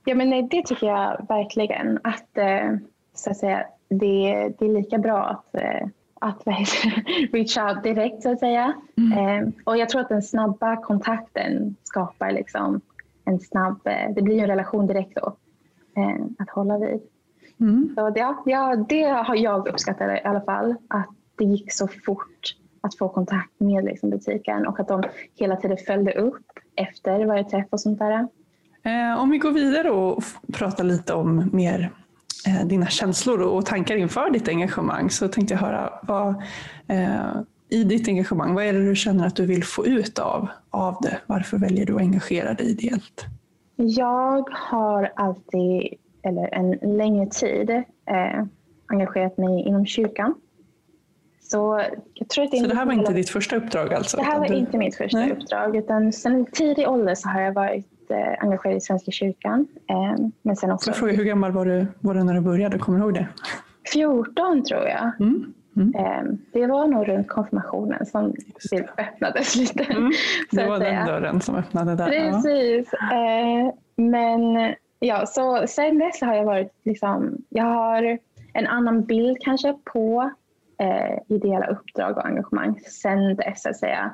Ja, 0.05 0.15
men 0.15 0.29
nej, 0.29 0.47
det 0.51 0.63
tycker 0.65 0.87
jag 0.87 1.25
verkligen. 1.29 1.99
Att, 2.03 2.37
eh, 2.37 2.77
så 3.15 3.29
att 3.29 3.37
säga, 3.37 3.65
det, 3.89 4.53
det 4.59 4.65
är 4.65 4.73
lika 4.73 4.97
bra 4.97 5.23
att, 5.23 5.55
eh, 5.55 5.87
att 6.19 6.43
reach 7.33 7.57
out 7.57 7.83
direkt 7.83 8.23
så 8.23 8.31
att 8.31 8.39
säga. 8.39 8.73
Mm. 8.97 9.43
Eh, 9.43 9.49
och 9.63 9.77
jag 9.77 9.89
tror 9.89 10.01
att 10.01 10.09
den 10.09 10.21
snabba 10.21 10.75
kontakten 10.75 11.75
skapar 11.83 12.31
liksom 12.31 12.81
en 13.25 13.39
snabb, 13.39 13.79
det 14.15 14.21
blir 14.21 14.41
en 14.41 14.47
relation 14.47 14.87
direkt 14.87 15.15
då 15.15 15.35
att 16.37 16.49
hålla 16.49 16.77
vid. 16.77 17.01
Mm. 17.59 17.93
Så 17.95 18.11
ja, 18.15 18.43
ja, 18.45 18.75
det 18.89 19.03
har 19.03 19.35
jag 19.35 19.67
uppskattat 19.67 20.19
i 20.19 20.27
alla 20.27 20.41
fall. 20.41 20.75
Att 20.87 21.09
det 21.35 21.45
gick 21.45 21.73
så 21.73 21.87
fort 21.87 22.55
att 22.81 22.97
få 22.97 23.09
kontakt 23.09 23.59
med 23.59 23.85
liksom, 23.85 24.09
butiken 24.09 24.67
och 24.67 24.79
att 24.79 24.87
de 24.87 25.03
hela 25.35 25.55
tiden 25.55 25.77
följde 25.77 26.13
upp 26.13 26.45
efter 26.75 27.25
varje 27.25 27.43
träff 27.43 27.65
och 27.69 27.79
sånt 27.79 27.99
där. 27.99 28.27
Eh, 28.83 29.21
om 29.21 29.29
vi 29.29 29.37
går 29.37 29.51
vidare 29.51 29.91
och 29.91 30.23
pratar 30.53 30.83
lite 30.83 31.13
om 31.13 31.49
mer 31.53 31.79
eh, 31.79 31.87
dina 32.65 32.86
känslor 32.86 33.41
och 33.41 33.65
tankar 33.65 33.95
inför 33.95 34.29
ditt 34.29 34.47
engagemang 34.47 35.10
så 35.10 35.27
tänkte 35.27 35.53
jag 35.53 35.62
höra 35.62 35.93
vad, 36.03 36.29
eh, 36.88 37.41
i 37.69 37.84
ditt 37.84 38.08
engagemang, 38.08 38.53
vad 38.53 38.63
är 38.63 38.73
det 38.73 38.86
du 38.86 38.95
känner 38.95 39.27
att 39.27 39.36
du 39.36 39.45
vill 39.45 39.63
få 39.63 39.86
ut 39.86 40.19
av, 40.19 40.47
av 40.69 40.97
det? 41.01 41.17
Varför 41.25 41.58
väljer 41.58 41.86
du 41.86 41.95
att 41.95 42.01
engagera 42.01 42.53
dig 42.53 42.69
ideellt? 42.69 43.25
Jag 43.75 44.49
har 44.51 45.12
alltid, 45.15 45.93
eller 46.23 46.53
en 46.53 46.97
längre 46.97 47.27
tid, 47.27 47.69
eh, 47.69 48.43
engagerat 48.88 49.38
mig 49.38 49.67
inom 49.67 49.86
kyrkan. 49.86 50.36
Så, 51.41 51.81
jag 52.13 52.29
tror 52.29 52.43
att 52.43 52.51
det, 52.51 52.58
så 52.58 52.67
det 52.67 52.75
här 52.75 52.86
var 52.86 52.93
inte 52.93 53.13
ditt 53.13 53.29
första 53.29 53.55
uppdrag 53.55 53.93
alltså? 53.93 54.17
Det 54.17 54.23
här 54.23 54.39
var 54.39 54.47
du... 54.47 54.55
inte 54.55 54.77
mitt 54.77 54.95
första 54.95 55.17
Nej. 55.17 55.31
uppdrag 55.31 55.75
utan 55.75 56.13
sedan 56.13 56.45
tidig 56.51 56.89
ålder 56.89 57.15
så 57.15 57.29
har 57.29 57.41
jag 57.41 57.53
varit 57.53 57.94
eh, 58.11 58.43
engagerad 58.43 58.77
i 58.77 58.81
Svenska 58.81 59.11
kyrkan. 59.11 59.67
Eh, 59.89 60.25
men 60.41 60.55
sen 60.55 60.71
också... 60.71 60.89
Jag 60.89 60.97
fråga, 60.97 61.13
hur 61.13 61.23
gammal 61.23 61.51
var 61.51 61.65
du, 61.65 61.85
var 61.99 62.13
du 62.13 62.23
när 62.23 62.33
du 62.33 62.41
började? 62.41 62.79
Kommer 62.79 62.99
du 62.99 63.05
ihåg 63.05 63.13
det? 63.13 63.27
14 63.93 64.63
tror 64.63 64.83
jag. 64.83 65.11
Mm. 65.19 65.53
Mm. 65.75 65.95
Eh, 65.95 66.33
det 66.51 66.67
var 66.67 66.87
nog 66.87 67.07
runt 67.07 67.27
konfirmationen 67.27 68.05
som 68.05 68.33
det 68.71 68.87
öppnades 68.97 69.55
lite. 69.55 69.83
Mm. 69.83 70.11
Det 70.51 70.65
var 70.65 70.79
den 70.79 71.05
dörren 71.05 71.41
som 71.41 71.55
öppnade 71.55 71.95
där. 71.95 72.07
Precis. 72.07 72.89
Ja. 72.91 73.13
Eh, 73.13 73.73
men 73.95 74.73
ja, 74.99 75.25
så 75.25 75.67
sen 75.67 75.97
dess 75.97 76.21
har 76.21 76.33
jag 76.33 76.45
varit 76.45 76.71
liksom, 76.83 77.37
jag 77.49 77.63
har 77.63 78.17
en 78.53 78.67
annan 78.67 79.03
bild 79.03 79.37
kanske 79.41 79.73
på 79.93 80.31
eh, 80.79 81.35
ideella 81.35 81.67
uppdrag 81.67 82.17
och 82.17 82.25
engagemang 82.25 82.79
sen 82.79 83.35
dess 83.35 83.61
så 83.61 83.69
att 83.69 83.77
säga. 83.77 84.11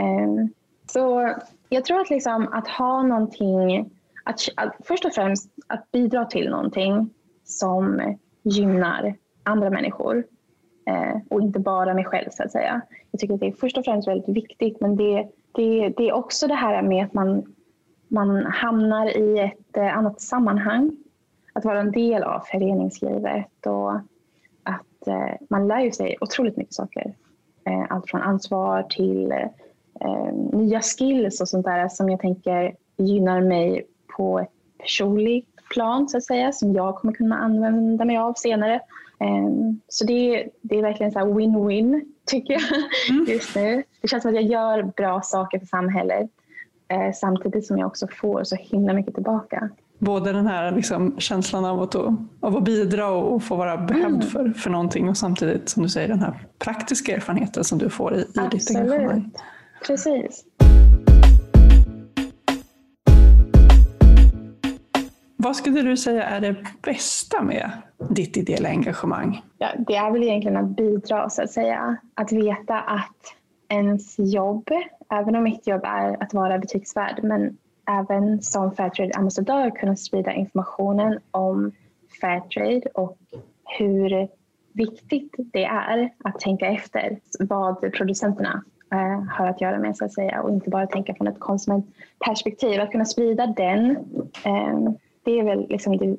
Eh, 0.00 0.46
så 0.92 1.34
jag 1.68 1.84
tror 1.84 2.00
att, 2.00 2.10
liksom, 2.10 2.48
att 2.52 2.68
ha 2.68 3.02
någonting, 3.02 3.90
att, 4.24 4.40
att, 4.56 4.76
först 4.84 5.04
och 5.04 5.12
främst 5.12 5.50
att 5.66 5.90
bidra 5.92 6.24
till 6.24 6.50
någonting 6.50 7.10
som 7.44 8.16
gynnar 8.42 9.14
andra 9.42 9.70
människor 9.70 10.24
eh, 10.86 11.20
och 11.30 11.42
inte 11.42 11.58
bara 11.58 11.94
mig 11.94 12.04
själv 12.04 12.28
så 12.30 12.42
att 12.42 12.52
säga. 12.52 12.80
Jag 13.10 13.20
tycker 13.20 13.34
att 13.34 13.40
det 13.40 13.46
är 13.46 13.52
först 13.52 13.78
och 13.78 13.84
främst 13.84 14.08
väldigt 14.08 14.36
viktigt 14.36 14.80
men 14.80 14.96
det, 14.96 15.28
det, 15.52 15.88
det 15.96 16.08
är 16.08 16.12
också 16.12 16.46
det 16.46 16.54
här 16.54 16.82
med 16.82 17.04
att 17.04 17.14
man, 17.14 17.54
man 18.08 18.46
hamnar 18.46 19.16
i 19.16 19.38
ett 19.38 19.76
eh, 19.76 19.96
annat 19.98 20.20
sammanhang. 20.20 20.96
Att 21.52 21.64
vara 21.64 21.80
en 21.80 21.92
del 21.92 22.22
av 22.22 22.40
föreningslivet 22.40 23.66
och 23.66 23.94
att 24.62 25.06
eh, 25.06 25.34
man 25.50 25.68
lär 25.68 25.80
ju 25.80 25.90
sig 25.90 26.16
otroligt 26.20 26.56
mycket 26.56 26.74
saker. 26.74 27.14
Eh, 27.64 27.86
allt 27.90 28.10
från 28.10 28.22
ansvar 28.22 28.82
till 28.82 29.32
eh, 29.32 29.48
nya 30.52 30.80
skills 30.80 31.40
och 31.40 31.48
sånt 31.48 31.66
där 31.66 31.88
som 31.88 32.08
jag 32.08 32.20
tänker 32.20 32.74
gynnar 32.96 33.40
mig 33.40 33.86
på 34.16 34.38
ett 34.38 34.50
personligt 34.78 35.46
plan 35.70 36.08
så 36.08 36.16
att 36.16 36.24
säga 36.24 36.52
som 36.52 36.72
jag 36.72 36.96
kommer 36.96 37.14
kunna 37.14 37.36
använda 37.36 38.04
mig 38.04 38.16
av 38.16 38.34
senare. 38.34 38.80
Så 39.88 40.04
det, 40.04 40.48
det 40.62 40.78
är 40.78 40.82
verkligen 40.82 41.12
så 41.12 41.18
win-win 41.18 42.00
tycker 42.26 42.52
jag 42.52 42.62
mm. 43.10 43.26
just 43.28 43.56
nu. 43.56 43.82
Det 44.00 44.08
känns 44.08 44.22
som 44.22 44.28
att 44.28 44.34
jag 44.34 44.44
gör 44.44 44.82
bra 44.82 45.20
saker 45.22 45.58
för 45.58 45.66
samhället 45.66 46.30
samtidigt 47.14 47.66
som 47.66 47.78
jag 47.78 47.86
också 47.86 48.06
får 48.20 48.44
så 48.44 48.56
himla 48.56 48.92
mycket 48.92 49.14
tillbaka 49.14 49.70
både 50.00 50.32
den 50.32 50.46
här 50.46 50.72
liksom, 50.72 51.14
känslan 51.18 51.64
av 51.64 51.82
att, 51.82 51.94
av 51.94 52.56
att 52.56 52.64
bidra 52.64 53.08
och 53.08 53.42
få 53.42 53.56
vara 53.56 53.76
behövd 53.76 54.14
mm. 54.14 54.20
för, 54.20 54.50
för 54.50 54.70
någonting 54.70 55.08
och 55.08 55.16
samtidigt 55.16 55.68
som 55.68 55.82
du 55.82 55.88
säger 55.88 56.08
den 56.08 56.20
här 56.20 56.46
praktiska 56.58 57.16
erfarenheten 57.16 57.64
som 57.64 57.78
du 57.78 57.90
får 57.90 58.14
i, 58.14 58.20
i 58.20 58.40
ditt 58.50 58.76
engagemang. 58.76 59.30
Precis. 59.86 60.44
Vad 65.36 65.56
skulle 65.56 65.82
du 65.82 65.96
säga 65.96 66.24
är 66.24 66.40
det 66.40 66.56
bästa 66.82 67.42
med 67.42 67.70
ditt 68.10 68.36
ideella 68.36 68.68
engagemang? 68.68 69.42
Ja, 69.58 69.68
det 69.86 69.96
är 69.96 70.10
väl 70.10 70.22
egentligen 70.22 70.56
att 70.56 70.76
bidra 70.76 71.30
så 71.30 71.42
att 71.42 71.50
säga. 71.50 71.96
Att 72.14 72.32
veta 72.32 72.80
att 72.80 73.34
ens 73.68 74.18
jobb, 74.18 74.68
även 75.10 75.36
om 75.36 75.42
mitt 75.42 75.66
jobb 75.66 75.82
är 75.84 76.22
att 76.22 76.34
vara 76.34 76.58
butiksvärd, 76.58 77.20
men 77.22 77.56
även 77.88 78.42
som 78.42 78.72
Fairtrade-ambassadör 78.72 79.70
kunna 79.70 79.96
sprida 79.96 80.32
informationen 80.32 81.18
om 81.30 81.72
Fairtrade 82.20 82.82
och 82.94 83.18
hur 83.78 84.28
viktigt 84.72 85.34
det 85.36 85.64
är 85.64 86.10
att 86.24 86.40
tänka 86.40 86.66
efter 86.66 87.18
vad 87.38 87.92
producenterna 87.92 88.62
eh, 88.92 89.22
har 89.22 89.46
att 89.46 89.60
göra 89.60 89.78
med 89.78 89.96
så 89.96 90.04
att 90.04 90.12
säga 90.12 90.42
och 90.42 90.50
inte 90.50 90.70
bara 90.70 90.86
tänka 90.86 91.14
från 91.14 91.26
ett 91.26 91.40
konsumentperspektiv. 91.40 92.80
Att 92.80 92.90
kunna 92.90 93.04
sprida 93.04 93.46
den, 93.46 93.90
eh, 94.44 94.78
det 95.24 95.38
är 95.38 95.44
väl 95.44 95.66
liksom 95.68 95.96
det, 95.96 96.16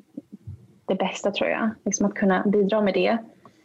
det 0.86 0.94
bästa 0.94 1.30
tror 1.30 1.50
jag. 1.50 1.70
Liksom 1.84 2.06
att 2.06 2.14
kunna 2.14 2.42
bidra 2.46 2.80
med 2.80 2.94
det. 2.94 3.18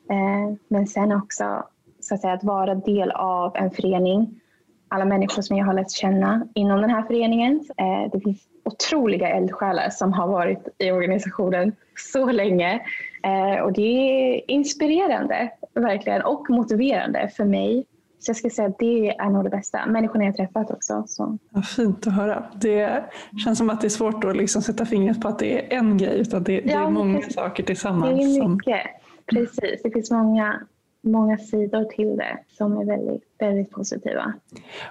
Eh, 0.10 0.56
men 0.68 0.88
sen 0.88 1.12
också 1.12 1.64
så 2.00 2.14
att, 2.16 2.22
säga, 2.22 2.34
att 2.34 2.44
vara 2.44 2.76
del 2.76 3.12
av 3.12 3.56
en 3.56 3.72
förening 3.72 4.40
alla 4.88 5.06
människor 5.06 5.42
som 5.42 5.58
jag 5.58 5.66
har 5.66 5.74
lärt 5.74 5.92
känna 5.92 6.48
inom 6.54 6.82
den 6.82 6.90
här 6.90 7.04
föreningen. 7.04 7.66
Eh, 7.78 8.12
det 8.12 8.20
finns 8.20 8.48
otroliga 8.64 9.30
eldsjälar 9.30 9.90
som 9.90 10.14
har 10.14 10.28
varit 10.28 10.68
i 10.78 10.92
organisationen 10.92 11.76
så 11.96 12.32
länge 12.32 12.82
eh, 13.24 13.62
och 13.64 13.74
det 13.74 13.82
är 13.82 14.52
inspirerande 14.52 15.52
verkligen 15.74 16.22
och 16.22 16.50
motiverande 16.50 17.30
för 17.38 17.46
mig. 17.46 17.86
Så 18.20 18.30
jag 18.30 18.38
ska 18.38 18.50
säga 18.50 18.68
att 18.68 18.80
det 18.80 19.10
är 19.10 19.30
nog 19.30 19.44
det 19.44 19.50
bästa. 19.50 19.86
Människorna 19.86 20.26
jag 20.26 20.36
träffat 20.36 20.72
också. 20.72 21.04
Så. 21.08 21.38
Ja, 21.50 21.62
fint 21.62 22.08
att 22.08 22.14
höra. 22.14 22.44
Det 22.56 23.04
känns 23.44 23.58
som 23.58 23.70
att 23.70 23.82
det 23.82 23.88
är 23.88 23.90
svårt 23.90 24.24
att 24.24 24.38
liksom 24.38 24.62
sätta 24.62 24.86
fingret 24.86 25.22
på 25.22 25.28
att 25.28 25.40
det 25.40 25.74
är 25.74 25.78
en 25.78 25.98
grej 25.98 26.20
utan 26.20 26.44
det, 26.44 26.54
ja, 26.54 26.62
det 26.64 26.74
är 26.74 26.90
många 26.90 27.20
precis. 27.20 27.36
saker 27.36 27.64
tillsammans. 27.64 28.18
Det 28.18 28.40
är 28.40 28.48
mycket. 28.48 28.82
Som... 28.82 29.36
Precis, 29.36 29.82
det 29.84 29.92
finns 29.92 30.12
många 30.12 30.68
många 31.02 31.38
sidor 31.38 31.84
till 31.84 32.18
det 32.18 32.38
som 32.48 32.78
är 32.78 32.86
väldigt, 32.86 33.24
väldigt 33.40 33.72
positiva. 33.72 34.34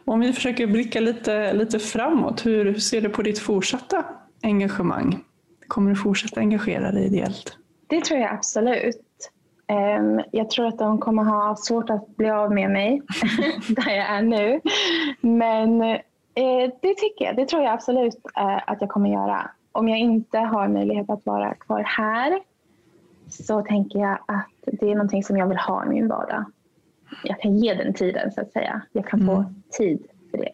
Om 0.05 0.21
vi 0.21 0.33
försöker 0.33 0.67
blicka 0.67 1.01
lite, 1.01 1.53
lite 1.53 1.79
framåt, 1.79 2.47
hur 2.47 2.75
ser 2.75 3.01
du 3.01 3.09
på 3.09 3.23
ditt 3.23 3.39
fortsatta 3.39 4.05
engagemang? 4.43 5.25
Kommer 5.69 5.91
du 5.91 5.97
fortsätta 5.97 6.41
engagera 6.41 6.93
dig 6.93 7.07
ideellt? 7.07 7.59
Det 7.87 8.05
tror 8.05 8.21
jag 8.21 8.35
absolut. 8.35 9.31
Ehm, 9.67 10.21
jag 10.31 10.51
tror 10.51 10.67
att 10.67 10.79
de 10.79 10.99
kommer 10.99 11.25
ha 11.25 11.57
svårt 11.57 11.91
att 11.91 12.17
bli 12.17 12.31
av 12.31 12.53
med 12.53 12.71
mig 12.71 13.03
där 13.69 13.91
jag 13.91 14.07
är 14.11 14.23
nu. 14.23 14.61
Men 15.21 15.83
eh, 15.83 16.71
det 16.83 16.95
tycker 16.95 17.25
jag. 17.25 17.37
Det 17.37 17.47
tror 17.49 17.63
jag 17.63 17.73
absolut 17.73 18.21
eh, 18.37 18.71
att 18.71 18.81
jag 18.81 18.91
kommer 18.91 19.11
göra. 19.11 19.51
Om 19.73 19.89
jag 19.89 19.99
inte 19.99 20.39
har 20.39 20.69
möjlighet 20.69 21.11
att 21.11 21.27
vara 21.27 21.55
kvar 21.55 21.83
här 21.83 22.41
så 23.29 23.63
tänker 23.63 23.99
jag 23.99 24.19
att 24.27 24.47
det 24.65 24.91
är 24.91 24.95
någonting 24.95 25.25
som 25.25 25.37
jag 25.37 25.47
vill 25.47 25.59
ha 25.59 25.85
i 25.85 25.89
min 25.89 26.09
vardag. 26.09 26.45
Jag 27.25 27.41
kan 27.41 27.57
ge 27.57 27.75
den 27.75 27.95
tiden 27.95 28.33
så 28.33 28.41
att 28.41 28.53
säga. 28.53 28.83
Jag 28.93 29.07
kan 29.07 29.27
få 29.27 29.33
mm. 29.33 29.63
tid 29.79 30.07
för 30.31 30.39
det. 30.39 30.53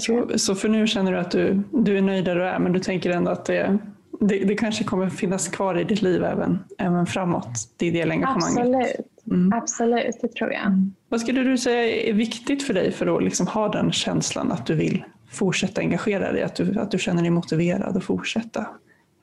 Så, 0.00 0.38
så, 0.38 0.54
för 0.54 0.68
nu 0.68 0.86
känner 0.86 1.12
du 1.12 1.18
att 1.18 1.30
du, 1.30 1.62
du 1.70 1.98
är 1.98 2.02
nöjd 2.02 2.24
där 2.24 2.34
du 2.34 2.44
är 2.44 2.58
men 2.58 2.72
du 2.72 2.78
tänker 2.78 3.10
ändå 3.10 3.30
att 3.30 3.44
det, 3.44 3.78
det, 4.20 4.44
det 4.44 4.54
kanske 4.54 4.84
kommer 4.84 5.08
finnas 5.08 5.48
kvar 5.48 5.78
i 5.78 5.84
ditt 5.84 6.02
liv 6.02 6.24
även, 6.24 6.58
även 6.78 7.06
framåt, 7.06 7.48
det 7.76 7.86
ideella 7.86 8.14
engagemanget? 8.14 8.58
Absolut. 8.58 9.26
Mm. 9.30 9.52
Absolut, 9.52 10.20
det 10.20 10.28
tror 10.28 10.52
jag. 10.52 10.66
Mm. 10.66 10.94
Vad 11.08 11.20
skulle 11.20 11.42
du 11.42 11.58
säga 11.58 12.08
är 12.08 12.12
viktigt 12.12 12.62
för 12.62 12.74
dig 12.74 12.92
för 12.92 13.16
att 13.16 13.22
liksom 13.22 13.46
ha 13.46 13.68
den 13.68 13.92
känslan 13.92 14.52
att 14.52 14.66
du 14.66 14.74
vill 14.74 15.04
fortsätta 15.30 15.80
engagera 15.80 16.32
dig, 16.32 16.42
att 16.42 16.54
du, 16.54 16.80
att 16.80 16.90
du 16.90 16.98
känner 16.98 17.22
dig 17.22 17.30
motiverad 17.30 17.96
att 17.96 18.04
fortsätta? 18.04 18.66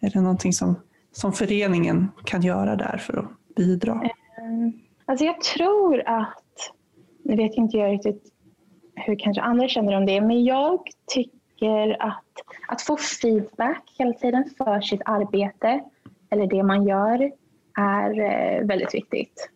Är 0.02 0.10
det 0.10 0.22
någonting 0.22 0.54
som 0.54 0.76
som 1.12 1.34
föreningen 1.34 2.12
kan 2.24 2.42
göra 2.42 2.76
där 2.76 2.98
för 2.98 3.18
att 3.18 3.56
bidra? 3.56 3.92
Eh, 3.92 4.86
Alltså 5.06 5.26
jag 5.26 5.42
tror 5.42 6.04
att, 6.06 6.74
nu 7.24 7.36
vet 7.36 7.54
inte 7.54 7.78
jag 7.78 7.92
riktigt 7.92 8.24
hur 8.96 9.20
kanske 9.20 9.42
andra 9.42 9.68
känner 9.68 9.98
om 9.98 10.06
det, 10.06 10.22
men 10.22 10.44
jag 10.44 10.80
tycker 11.08 11.40
att, 12.00 12.24
att 12.68 12.82
få 12.82 12.98
feedback 12.98 13.96
hela 13.98 14.14
tiden 14.14 14.46
för 14.58 14.82
sitt 14.82 15.02
arbete 15.06 15.82
eller 16.30 16.48
det 16.48 16.64
man 16.64 16.84
gör 16.84 17.32
är 17.78 18.20
eh, 18.20 18.68
väldigt 18.68 18.94
viktigt. 18.94 19.50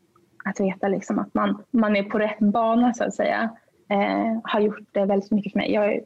Att 0.45 0.59
veta 0.59 0.88
liksom 0.88 1.19
att 1.19 1.33
man, 1.33 1.63
man 1.71 1.95
är 1.95 2.03
på 2.03 2.19
rätt 2.19 2.39
bana 2.39 2.93
så 2.93 3.03
att 3.03 3.13
säga. 3.13 3.49
Eh, 3.89 4.39
har 4.43 4.59
gjort 4.59 4.88
det 4.91 5.05
väldigt 5.05 5.31
mycket 5.31 5.51
för 5.51 5.59
mig. 5.59 5.73
Jag 5.73 5.93
är 5.93 6.01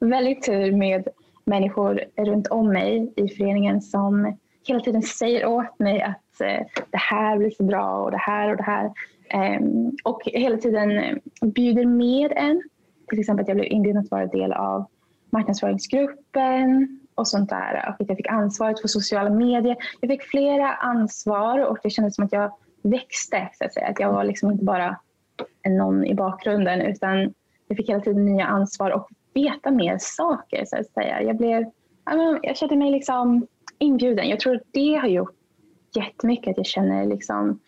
väldigt 0.00 0.42
tur 0.42 0.72
med 0.72 1.08
människor 1.44 2.00
runt 2.16 2.46
om 2.46 2.68
mig 2.68 3.12
i 3.16 3.28
föreningen 3.28 3.82
som 3.82 4.36
hela 4.64 4.80
tiden 4.80 5.02
säger 5.02 5.46
åt 5.46 5.78
mig 5.78 6.02
att 6.02 6.40
eh, 6.40 6.66
det 6.90 6.98
här 6.98 7.38
blir 7.38 7.50
så 7.50 7.62
bra 7.62 8.02
och 8.02 8.10
det 8.10 8.20
här 8.20 8.50
och 8.50 8.56
det 8.56 8.62
här. 8.62 8.84
Eh, 9.28 9.60
och 10.04 10.22
hela 10.24 10.56
tiden 10.56 11.20
bjuder 11.42 11.84
med 11.84 12.32
en. 12.36 12.62
Till 13.08 13.20
exempel 13.20 13.42
att 13.42 13.48
jag 13.48 13.56
blev 13.56 13.72
inbjuden 13.72 14.02
att 14.02 14.10
vara 14.10 14.26
del 14.26 14.52
av 14.52 14.86
marknadsföringsgruppen 15.30 17.00
och 17.14 17.28
sånt 17.28 17.50
där. 17.50 17.84
Och 17.88 18.00
att 18.00 18.08
jag 18.08 18.16
fick 18.16 18.28
ansvaret 18.28 18.80
för 18.80 18.88
sociala 18.88 19.30
medier. 19.30 19.76
Jag 20.00 20.10
fick 20.10 20.22
flera 20.22 20.74
ansvar 20.74 21.58
och 21.58 21.78
det 21.82 21.90
kändes 21.90 22.14
som 22.14 22.24
att 22.24 22.32
jag 22.32 22.52
växte. 22.82 23.48
Så 23.52 23.64
att, 23.64 23.72
säga. 23.72 23.86
att 23.86 24.00
jag 24.00 24.12
var 24.12 24.24
liksom 24.24 24.50
inte 24.50 24.64
bara 24.64 24.96
någon 25.68 26.04
i 26.04 26.14
bakgrunden 26.14 26.80
utan 26.80 27.34
jag 27.68 27.76
fick 27.76 27.88
hela 27.88 28.00
tiden 28.00 28.24
nya 28.24 28.46
ansvar 28.46 28.90
och 28.90 29.08
veta 29.34 29.70
mer 29.70 29.96
saker. 30.00 30.64
Så 30.64 30.76
att 30.76 30.86
säga. 30.86 31.22
Jag, 31.22 31.36
blev, 31.36 31.64
jag 32.42 32.56
kände 32.56 32.76
mig 32.76 32.90
liksom 32.90 33.46
inbjuden. 33.78 34.28
Jag 34.28 34.40
tror 34.40 34.56
att 34.56 34.62
det 34.70 34.94
har 34.94 35.08
gjort 35.08 35.34
jättemycket 35.94 36.50
att 36.50 36.56
jag 36.56 36.66
känner 36.66 37.06
liksom 37.06 37.60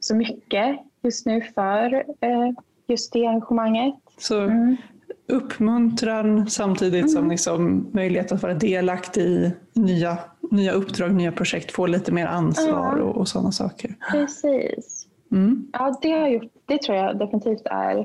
så 0.00 0.16
mycket 0.16 0.78
just 1.02 1.26
nu 1.26 1.40
för 1.40 1.94
eh, 2.20 2.50
just 2.86 3.12
det 3.12 3.26
engagemanget. 3.26 3.94
Så 4.18 4.40
mm. 4.40 4.76
Uppmuntran 5.28 6.50
samtidigt 6.50 7.00
mm. 7.00 7.08
som 7.08 7.30
liksom 7.30 7.90
möjlighet 7.92 8.32
att 8.32 8.42
vara 8.42 8.54
delaktig 8.54 9.22
i 9.22 9.52
nya, 9.72 10.18
nya 10.50 10.72
uppdrag, 10.72 11.14
nya 11.14 11.32
projekt, 11.32 11.72
få 11.72 11.86
lite 11.86 12.12
mer 12.12 12.26
ansvar 12.26 12.96
ja. 12.98 13.02
och, 13.04 13.16
och 13.16 13.28
sådana 13.28 13.52
saker. 13.52 13.94
Precis. 14.10 15.06
Mm. 15.32 15.68
Ja, 15.72 15.98
det, 16.02 16.10
har 16.10 16.28
gjort, 16.28 16.52
det 16.66 16.82
tror 16.82 16.98
jag 16.98 17.18
definitivt 17.18 17.62
är 17.64 17.98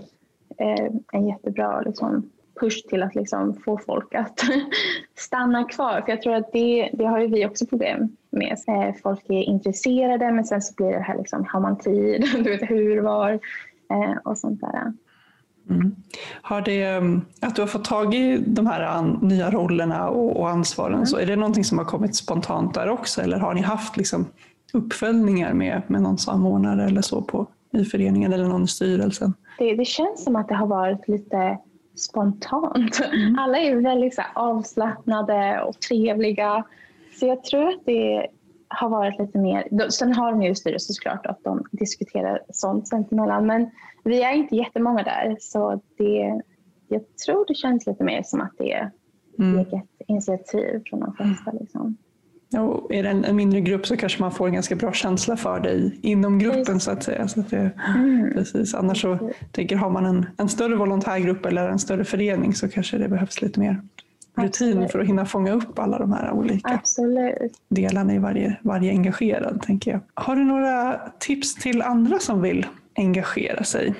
eh, 0.58 0.92
en 1.12 1.28
jättebra 1.28 1.82
liksom, 1.82 2.30
push 2.60 2.88
till 2.90 3.04
att 3.04 3.16
liksom 3.16 3.54
få 3.54 3.78
folk 3.78 4.16
att 4.16 4.40
stanna 5.16 5.64
kvar. 5.64 6.02
För 6.02 6.12
jag 6.12 6.22
tror 6.22 6.36
att 6.36 6.52
det, 6.52 6.90
det 6.94 7.06
har 7.06 7.20
ju 7.20 7.28
vi 7.28 7.46
också 7.46 7.66
problem 7.66 8.18
med. 8.30 8.58
Eh, 8.68 8.96
folk 9.04 9.30
är 9.30 9.44
intresserade 9.44 10.32
men 10.32 10.46
sen 10.46 10.62
så 10.62 10.74
blir 10.74 10.92
det 10.92 11.00
här 11.00 11.18
liksom, 11.18 11.46
har 11.46 11.60
man 11.60 11.78
tid? 11.78 12.26
Du 12.44 12.50
vet 12.50 12.70
hur, 12.70 13.02
var 13.02 13.32
eh, 13.92 14.18
och 14.24 14.38
sånt 14.38 14.62
där. 14.62 14.94
Mm. 15.70 15.96
Har 16.42 16.62
det, 16.62 16.84
mm, 16.84 17.22
att 17.42 17.56
du 17.56 17.62
har 17.62 17.68
fått 17.68 17.86
tag 17.86 18.16
i 18.16 18.38
de 18.48 18.68
här 18.68 18.82
an, 18.82 19.20
nya 19.22 19.52
rollerna 19.52 20.10
och, 20.10 20.40
och 20.40 20.50
ansvaren, 20.50 20.94
mm. 20.94 21.06
så 21.06 21.18
är 21.18 21.26
det 21.26 21.36
någonting 21.36 21.64
som 21.64 21.78
har 21.78 21.86
kommit 21.86 22.16
spontant 22.16 22.74
där 22.74 22.90
också 22.90 23.22
eller 23.22 23.38
har 23.38 23.54
ni 23.54 23.62
haft 23.62 23.98
liksom 23.98 24.26
uppföljningar 24.74 25.54
med, 25.54 25.82
med 25.88 26.02
någon 26.02 26.18
samordnare 26.18 26.86
eller 26.86 27.02
så 27.02 27.22
på, 27.22 27.48
i 27.72 27.86
föreningen 27.86 28.34
eller 28.34 28.48
någon 28.48 28.64
i 28.64 28.68
styrelsen? 28.68 29.34
Det, 29.60 29.76
det 29.76 29.86
känns 29.86 30.24
som 30.24 30.36
att 30.36 30.48
det 30.48 30.56
har 30.56 30.68
varit 30.68 31.08
lite 31.08 31.58
spontant. 31.96 33.02
Mm. 33.14 33.40
Alla 33.40 33.58
är 33.58 33.76
väldigt 33.76 34.16
så 34.16 34.22
avslappnade 34.34 35.62
och 35.62 35.80
trevliga. 35.80 36.64
Så 37.20 37.26
jag 37.26 37.44
tror 37.44 37.70
att 37.70 37.86
det 37.86 38.28
har 38.76 38.90
varit 38.90 39.20
lite 39.20 39.38
mer... 39.38 39.90
Sen 39.90 40.14
har 40.14 40.32
de 40.32 40.42
ju 40.42 40.56
styrelse 40.56 40.94
såklart 40.94 41.26
att 41.26 41.44
de 41.44 41.66
diskuterar 41.72 42.42
sånt 42.50 42.88
sinsemellan. 42.88 43.46
Men 43.46 43.70
vi 44.04 44.24
är 44.24 44.32
inte 44.32 44.56
jättemånga 44.56 45.04
där 45.04 45.38
så 45.40 45.82
det, 45.98 46.42
jag 46.88 47.02
tror 47.26 47.46
det 47.48 47.56
känns 47.56 47.88
lite 47.88 48.04
mer 48.04 48.24
som 48.24 48.42
att 48.42 48.54
det 48.58 48.72
är 48.72 48.92
mm. 49.40 49.60
eget 49.60 49.90
initiativ 50.08 50.84
från 50.90 51.00
de 51.00 51.14
flesta. 51.16 51.52
Liksom. 51.52 51.98
Och 52.58 52.94
är 52.94 53.04
det 53.04 53.10
en, 53.10 53.26
en, 53.26 53.36
mindre 53.36 53.62
grupp 53.62 53.88
så 53.88 53.98
kanske 53.98 54.22
man 54.22 54.32
får 54.32 54.48
en 54.48 54.54
ganska 54.54 54.76
bra 54.76 54.94
känsla 54.94 55.38
för 55.38 55.60
dig 55.60 56.00
inom 56.02 56.40
gruppen 56.40 56.66
precis. 56.66 56.84
så 56.84 56.92
att 56.92 57.04
säga. 57.04 57.28
Så 57.28 57.40
att 57.40 57.50
det, 57.50 57.72
mm. 57.96 58.34
precis. 58.34 58.74
Annars 58.74 59.02
så 59.02 59.32
tänker 59.52 59.76
har 59.76 59.90
man 59.90 60.06
en, 60.06 60.26
en 60.38 60.50
större 60.50 60.76
volontärgrupp 60.76 61.46
eller 61.46 61.70
en 61.70 61.80
större 61.80 62.04
förening 62.04 62.54
så 62.54 62.70
kanske 62.70 62.98
det 62.98 63.10
behövs 63.10 63.42
lite 63.42 63.60
mer 63.60 63.82
rutin 64.36 64.68
Absolut. 64.68 64.92
för 64.92 65.00
att 65.00 65.08
hinna 65.08 65.26
fånga 65.26 65.52
upp 65.52 65.80
alla 65.80 65.98
de 65.98 66.14
här 66.14 66.32
olika 66.32 66.70
Absolut. 66.74 67.60
delarna 67.68 68.14
i 68.14 68.18
varje, 68.18 68.58
varje 68.62 68.92
engagerad. 68.92 69.62
Tänker 69.62 69.92
jag. 69.92 70.00
Har 70.14 70.36
du 70.36 70.44
några 70.44 71.00
tips 71.20 71.56
till 71.56 71.82
andra 71.82 72.20
som 72.20 72.42
vill 72.42 72.66
engagera 72.96 73.64
sig? 73.64 73.96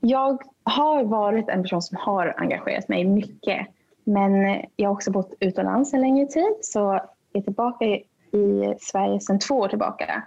Jag 0.00 0.42
har 0.62 1.04
varit 1.04 1.48
en 1.48 1.62
person 1.62 1.82
som 1.82 1.96
har 2.00 2.34
engagerat 2.36 2.88
mig 2.88 3.04
mycket 3.04 3.66
men 4.04 4.62
jag 4.76 4.88
har 4.88 4.94
också 4.94 5.10
bott 5.10 5.34
utomlands 5.40 5.94
en 5.94 6.00
längre 6.00 6.26
tid 6.26 6.54
så 6.60 7.00
är 7.32 7.40
tillbaka 7.40 7.84
i 7.84 8.74
Sverige 8.80 9.20
sedan 9.20 9.38
två 9.38 9.54
år 9.54 9.68
tillbaka. 9.68 10.22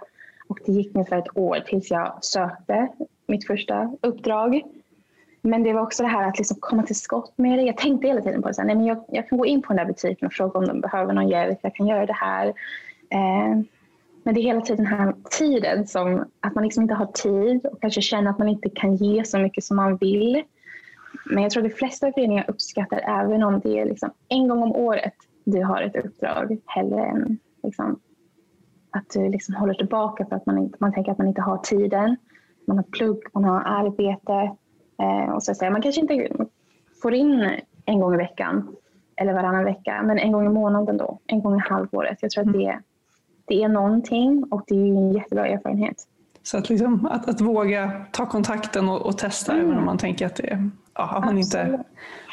Och 0.48 0.58
det 0.66 0.72
gick 0.72 0.94
ungefär 0.94 1.18
ett 1.18 1.36
år 1.36 1.60
tills 1.66 1.90
jag 1.90 2.24
sökte 2.24 2.88
mitt 3.26 3.46
första 3.46 3.96
uppdrag. 4.00 4.62
Men 5.42 5.62
det 5.62 5.72
var 5.72 5.80
också 5.80 6.02
det 6.02 6.08
här 6.08 6.28
att 6.28 6.38
liksom 6.38 6.56
komma 6.60 6.82
till 6.82 7.00
skott 7.00 7.32
med 7.36 7.58
det. 7.58 7.62
Jag 7.62 7.76
tänkte 7.76 8.08
hela 8.08 8.20
tiden 8.20 8.42
på 8.42 8.48
det. 8.48 8.54
Så 8.54 8.60
här, 8.60 8.66
nej, 8.66 8.76
men 8.76 8.86
jag, 8.86 9.04
jag, 9.08 9.28
kan 9.28 9.38
gå 9.38 9.46
in 9.46 9.62
på 9.62 9.68
den 9.72 9.76
där 9.76 9.92
butiken 9.92 10.26
och 10.26 10.32
fråga 10.32 10.58
om 10.58 10.66
de 10.66 10.80
behöver 10.80 11.12
någon 11.12 11.28
hjälp. 11.28 11.58
Jag 11.62 11.74
kan 11.74 11.86
göra 11.86 12.06
det 12.06 12.12
här. 12.12 12.46
Eh, 13.10 13.62
men 14.22 14.34
det 14.34 14.40
är 14.40 14.42
hela 14.42 14.60
tiden 14.60 14.84
den 14.84 14.98
här 14.98 15.14
tiden 15.38 15.86
som 15.86 16.24
att 16.40 16.54
man 16.54 16.64
liksom 16.64 16.82
inte 16.82 16.94
har 16.94 17.06
tid 17.06 17.66
och 17.66 17.80
kanske 17.80 18.00
känner 18.00 18.30
att 18.30 18.38
man 18.38 18.48
inte 18.48 18.70
kan 18.70 18.96
ge 18.96 19.24
så 19.24 19.38
mycket 19.38 19.64
som 19.64 19.76
man 19.76 19.96
vill. 19.96 20.42
Men 21.24 21.42
jag 21.42 21.52
tror 21.52 21.64
att 21.64 21.70
de 21.70 21.76
flesta 21.76 22.12
föreningar 22.12 22.44
uppskattar 22.48 22.98
även 22.98 23.42
om 23.42 23.60
det 23.60 23.78
är 23.78 23.84
liksom 23.84 24.10
en 24.28 24.48
gång 24.48 24.62
om 24.62 24.72
året 24.72 25.14
du 25.44 25.64
har 25.64 25.82
ett 25.82 26.04
uppdrag 26.04 26.58
hellre 26.66 27.04
än 27.04 27.38
liksom, 27.62 28.00
att 28.90 29.10
du 29.14 29.28
liksom 29.28 29.54
håller 29.54 29.74
tillbaka 29.74 30.26
för 30.26 30.36
att 30.36 30.46
man, 30.46 30.58
inte, 30.58 30.76
man 30.80 30.92
tänker 30.92 31.12
att 31.12 31.18
man 31.18 31.28
inte 31.28 31.42
har 31.42 31.58
tiden. 31.58 32.16
Man 32.66 32.76
har 32.76 32.84
plugg, 32.84 33.22
man 33.32 33.44
har 33.44 33.62
arbete. 33.64 34.56
Eh, 35.00 35.34
och 35.34 35.42
så 35.42 35.54
säga. 35.54 35.70
Man 35.70 35.82
kanske 35.82 36.00
inte 36.00 36.28
får 37.02 37.14
in 37.14 37.50
en 37.84 38.00
gång 38.00 38.14
i 38.14 38.16
veckan 38.16 38.76
eller 39.16 39.32
varannan 39.32 39.64
vecka, 39.64 40.02
men 40.02 40.18
en 40.18 40.32
gång 40.32 40.46
i 40.46 40.48
månaden 40.48 40.96
då, 40.96 41.18
en 41.26 41.42
gång 41.42 41.56
i 41.56 41.60
halvåret. 41.60 42.18
Jag 42.20 42.30
tror 42.30 42.46
att 42.46 42.52
det, 42.52 42.78
det 43.44 43.62
är 43.62 43.68
någonting 43.68 44.44
och 44.50 44.62
det 44.66 44.74
är 44.74 44.86
en 44.86 45.12
jättebra 45.12 45.46
erfarenhet. 45.46 46.06
Så 46.42 46.58
att, 46.58 46.68
liksom, 46.68 47.06
att, 47.06 47.28
att 47.28 47.40
våga 47.40 48.04
ta 48.12 48.26
kontakten 48.26 48.88
och, 48.88 49.06
och 49.06 49.18
testa 49.18 49.52
mm. 49.52 49.66
även 49.66 49.78
om 49.78 49.84
man 49.84 49.98
tänker 49.98 50.26
att, 50.26 50.36
det, 50.36 50.70
ja, 50.94 51.16
att 51.16 51.24
man 51.24 51.38
inte 51.38 51.84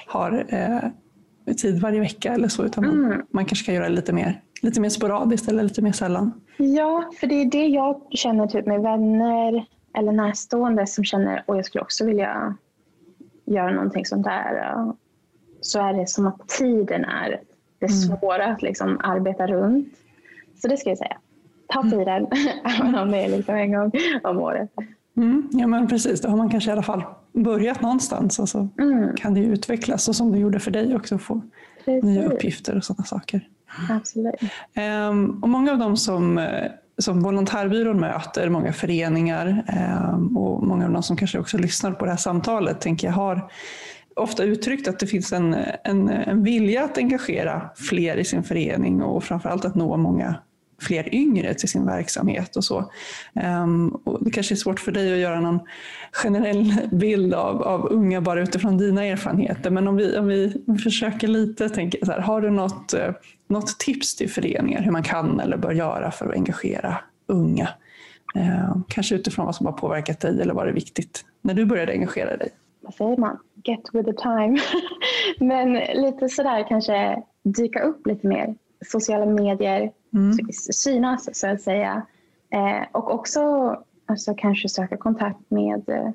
har 0.08 0.46
eh, 0.50 1.54
tid 1.54 1.82
varje 1.82 2.00
vecka 2.00 2.34
eller 2.34 2.48
så, 2.48 2.66
utan 2.66 2.84
mm. 2.84 3.02
man, 3.02 3.26
man 3.30 3.46
kanske 3.46 3.66
kan 3.66 3.76
göra 3.76 3.90
det 3.90 3.96
lite 3.96 4.14
mer, 4.14 4.42
lite 4.62 4.82
mer 4.82 4.90
sporadiskt 4.90 5.48
eller 5.48 5.64
lite 5.64 5.82
mer 5.82 5.92
sällan. 5.92 6.42
Ja, 6.58 7.12
för 7.20 7.28
det 7.28 7.36
är 7.36 7.46
det 7.46 7.68
jag 7.68 8.02
känner 8.10 8.48
typ 8.48 8.66
med 8.66 8.82
vänner 8.82 9.66
eller 9.98 10.12
närstående 10.12 10.88
som 10.88 11.04
känner 11.04 11.38
att 11.38 11.44
jag 11.48 11.66
skulle 11.66 11.82
också 11.82 12.06
vilja 12.06 12.56
göra 13.46 13.72
någonting 13.72 14.06
sånt 14.06 14.24
där. 14.24 14.74
Så 15.62 15.80
är 15.80 15.94
det 15.94 16.08
som 16.08 16.28
att 16.28 16.48
tiden 16.48 17.06
är 17.06 17.42
det 17.80 17.86
mm. 17.86 17.98
svåra 17.98 18.46
att 18.46 18.62
liksom 18.62 19.00
arbeta 19.04 19.48
runt. 19.48 19.88
Så 20.62 20.68
det 20.68 20.78
ska 20.78 20.90
jag 20.90 20.98
säga. 20.98 21.18
Ta 21.68 21.80
mm. 21.80 21.92
tiden, 21.92 22.28
även 22.80 22.96
om 22.96 23.12
det 23.12 23.18
är 23.18 23.30
liksom 23.30 23.56
en 23.56 23.72
gång 23.72 23.92
om 24.24 24.38
året. 24.38 24.70
Mm, 25.18 25.50
ja 25.52 25.68
men 25.68 25.88
precis, 25.88 26.22
då 26.22 26.30
har 26.30 26.38
man 26.38 26.50
kanske 26.50 26.70
i 26.70 26.74
alla 26.74 26.84
fall 26.84 27.04
börjat 27.34 27.82
någonstans 27.82 28.40
och 28.40 28.50
så 28.50 28.68
mm. 28.80 29.16
kan 29.16 29.34
det 29.34 29.40
ju 29.40 29.54
utvecklas 29.54 30.08
och 30.08 30.16
som 30.16 30.32
det 30.32 30.38
gjorde 30.38 30.60
för 30.60 30.72
dig 30.72 30.96
också 30.96 31.18
få 31.18 31.42
precis. 31.86 32.04
nya 32.04 32.26
uppgifter 32.26 32.78
och 32.78 32.84
sådana 32.84 33.04
saker. 33.04 33.48
Absolut. 33.90 34.36
Um, 35.10 35.44
och 35.44 35.50
många 35.50 35.72
av 35.72 35.78
dem 35.78 35.98
som, 35.98 36.38
eh, 36.38 36.72
som 36.98 37.22
volontärbyrån 37.22 38.00
möter, 38.00 38.50
många 38.50 38.74
föreningar 38.74 39.64
ehm, 39.68 40.38
och 40.38 40.68
många 40.68 40.86
av 40.86 40.92
dem 40.92 41.04
som 41.04 41.18
kanske 41.18 41.40
också 41.40 41.58
lyssnar 41.58 41.92
på 41.92 42.06
det 42.06 42.12
här 42.12 42.18
samtalet 42.18 42.82
tänker 42.82 43.08
jag 43.08 43.14
har 43.14 43.52
ofta 44.16 44.44
uttryckt 44.44 44.88
att 44.88 45.00
det 45.00 45.08
finns 45.08 45.34
en, 45.34 45.56
en, 45.84 46.10
en 46.10 46.44
vilja 46.44 46.84
att 46.84 46.98
engagera 46.98 47.70
fler 47.76 48.18
i 48.18 48.26
sin 48.26 48.44
förening 48.44 49.02
och 49.02 49.24
framförallt 49.24 49.66
att 49.66 49.76
nå 49.76 49.98
många 49.98 50.36
fler 50.82 51.16
yngre 51.16 51.54
till 51.54 51.70
sin 51.70 51.86
verksamhet 51.86 52.56
och 52.56 52.64
så. 52.64 52.92
Um, 53.64 53.90
och 53.90 54.24
det 54.24 54.32
kanske 54.32 54.54
är 54.54 54.56
svårt 54.56 54.80
för 54.80 54.92
dig 54.92 55.14
att 55.14 55.20
göra 55.20 55.40
någon 55.40 55.60
generell 56.12 56.74
bild 56.92 57.34
av, 57.34 57.64
av 57.64 57.88
unga 57.92 58.22
bara 58.22 58.42
utifrån 58.42 58.78
dina 58.78 59.06
erfarenheter, 59.06 59.70
men 59.70 59.88
om 59.88 59.96
vi, 59.96 60.18
om 60.18 60.28
vi 60.28 60.64
försöker 60.84 61.28
lite, 61.28 61.70
tänker 61.70 62.06
så 62.06 62.12
här, 62.12 62.20
har 62.20 62.42
du 62.42 62.50
något, 62.50 62.94
uh, 62.94 63.14
något 63.50 63.80
tips 63.80 64.16
till 64.16 64.30
föreningar 64.30 64.82
hur 64.82 64.92
man 64.92 65.04
kan 65.04 65.40
eller 65.40 65.58
bör 65.58 65.72
göra 65.72 66.12
för 66.12 66.26
att 66.26 66.36
engagera 66.36 66.98
unga? 67.28 67.70
Uh, 68.38 68.78
kanske 68.88 69.16
utifrån 69.16 69.46
vad 69.46 69.56
som 69.56 69.66
har 69.66 69.74
påverkat 69.74 70.20
dig 70.20 70.42
eller 70.42 70.54
var 70.54 70.66
det 70.66 70.72
viktigt 70.72 71.26
när 71.42 71.54
du 71.54 71.66
började 71.66 71.92
engagera 71.92 72.38
dig? 72.38 72.50
Vad 72.82 72.94
säger 72.94 73.18
man? 73.18 73.40
Get 73.64 73.90
with 73.94 74.06
the 74.06 74.14
time. 74.14 74.60
men 75.40 75.74
lite 75.74 76.30
sådär 76.30 76.66
kanske 76.68 77.24
dyka 77.44 77.80
upp 77.80 78.08
lite 78.08 78.28
mer. 78.28 78.56
Sociala 78.86 79.26
medier, 79.26 79.92
mm. 80.14 80.38
synas 80.74 81.40
så 81.40 81.48
att 81.48 81.62
säga. 81.62 82.06
Eh, 82.50 82.88
och 82.92 83.14
också 83.14 83.42
alltså 84.06 84.34
kanske 84.38 84.70
söka 84.70 84.98
kontakt 84.98 85.52
med 85.52 85.90
eh, 85.90 86.10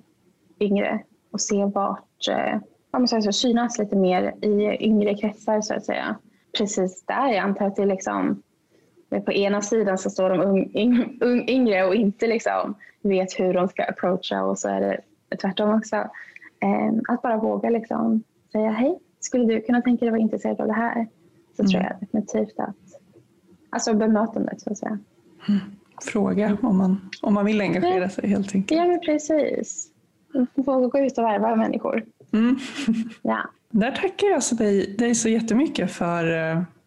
yngre 0.61 1.03
och 1.30 1.40
se 1.40 1.64
vart, 1.64 2.28
eh, 2.30 2.61
ja, 2.93 3.07
så 3.07 3.32
synas 3.32 3.78
lite 3.78 3.97
mer 3.97 4.34
i 4.45 4.76
yngre 4.80 5.14
kretsar 5.14 5.61
så 5.61 5.74
att 5.74 5.84
säga. 5.84 6.16
Precis 6.59 7.05
där, 7.07 7.28
jag 7.28 7.38
antar 7.38 7.66
att 7.66 7.76
det 7.76 7.82
är 7.82 7.86
liksom 7.86 8.43
på 9.20 9.32
ena 9.32 9.62
sidan 9.62 9.99
så 9.99 10.11
står 10.11 10.30
de 10.30 10.59
yng, 10.74 11.18
yngre 11.49 11.84
och 11.84 11.95
inte 11.95 12.26
liksom 12.26 12.74
vet 13.03 13.40
hur 13.40 13.55
de 13.55 13.68
ska 13.68 13.84
approacha 13.84 14.43
och 14.43 14.59
så 14.59 14.68
är 14.68 14.80
det 14.80 15.01
tvärtom 15.36 15.74
också. 15.74 15.97
Eh, 15.97 16.93
att 17.09 17.22
bara 17.22 17.36
våga 17.36 17.70
liksom 17.70 18.22
säga 18.53 18.70
hej, 18.70 18.99
skulle 19.20 19.45
du 19.45 19.61
kunna 19.61 19.82
tänka 19.82 20.05
dig 20.05 20.11
vara 20.11 20.20
intresserad 20.20 20.61
av 20.61 20.66
det 20.66 20.72
här? 20.72 21.07
Så 21.57 21.62
mm. 21.62 21.70
tror 21.70 21.82
jag 21.82 22.01
definitivt 22.01 22.59
att, 22.59 22.76
alltså 23.73 23.95
bemötandet 23.95 24.61
så 24.61 24.70
att 24.70 24.79
säga. 24.79 24.99
Mm. 25.49 25.61
Fråga 26.03 26.59
om 26.62 26.79
man, 26.79 27.11
om 27.23 27.35
man 27.35 27.45
vill 27.45 27.61
engagera 27.61 28.09
sig 28.09 28.29
helt 28.29 28.55
enkelt. 28.55 28.81
Ja 28.81 28.87
men 28.87 29.01
precis. 29.01 29.89
Våga 30.55 30.87
gå 30.87 30.99
ut 30.99 31.18
och 31.18 31.25
värva 31.25 31.57
människor. 31.57 32.05
Mm. 32.33 32.59
ja. 33.23 33.51
Där 33.70 33.91
tackar 33.91 34.27
jag 34.27 34.35
alltså 34.35 34.55
dig, 34.55 34.97
dig 34.97 35.14
så 35.14 35.29
jättemycket 35.29 35.93
för 35.93 36.25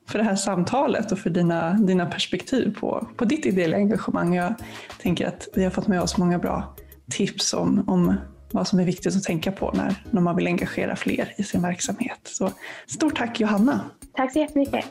för 0.08 0.20
det 0.20 0.26
här 0.26 0.36
samtalet 0.36 1.12
och 1.12 1.20
för 1.20 1.30
dina, 1.30 1.74
dina 1.74 2.06
perspektiv 2.06 2.76
på, 2.80 3.08
på 3.16 3.26
ditt 3.26 3.46
ideella 3.46 3.78
engagemang. 3.78 4.36
Jag 4.36 4.54
tänker 5.02 5.28
att 5.28 5.48
vi 5.56 5.64
har 5.64 5.72
fått 5.72 5.88
med 5.88 6.02
oss 6.02 6.18
många 6.18 6.40
bra 6.40 6.76
tips 7.12 7.54
om, 7.54 7.84
om 7.88 8.14
vad 8.52 8.68
som 8.68 8.80
är 8.80 8.86
viktigt 8.86 9.16
att 9.16 9.24
tänka 9.24 9.52
på 9.52 9.72
när, 9.72 9.96
när 10.12 10.22
man 10.22 10.36
vill 10.36 10.48
engagera 10.48 10.96
fler 10.96 11.34
i 11.38 11.44
sin 11.44 11.62
verksamhet. 11.62 12.20
Så 12.24 12.52
stort 12.88 13.18
tack 13.18 13.40
Johanna! 13.40 13.82
Tack 14.14 14.34
så 14.34 14.40
jättemycket! 14.40 14.86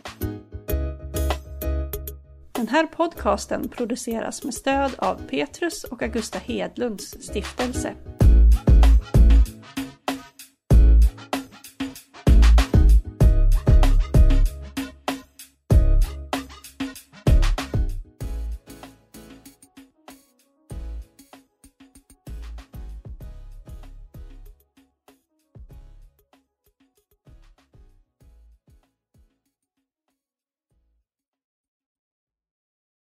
Den 2.65 2.71
här 2.75 2.87
podcasten 2.87 3.69
produceras 3.69 4.45
med 4.45 4.55
stöd 4.55 4.93
av 4.99 5.21
Petrus 5.31 5.85
och 5.85 6.03
Augusta 6.03 6.39
Hedlunds 6.39 7.11
stiftelse. 7.11 7.95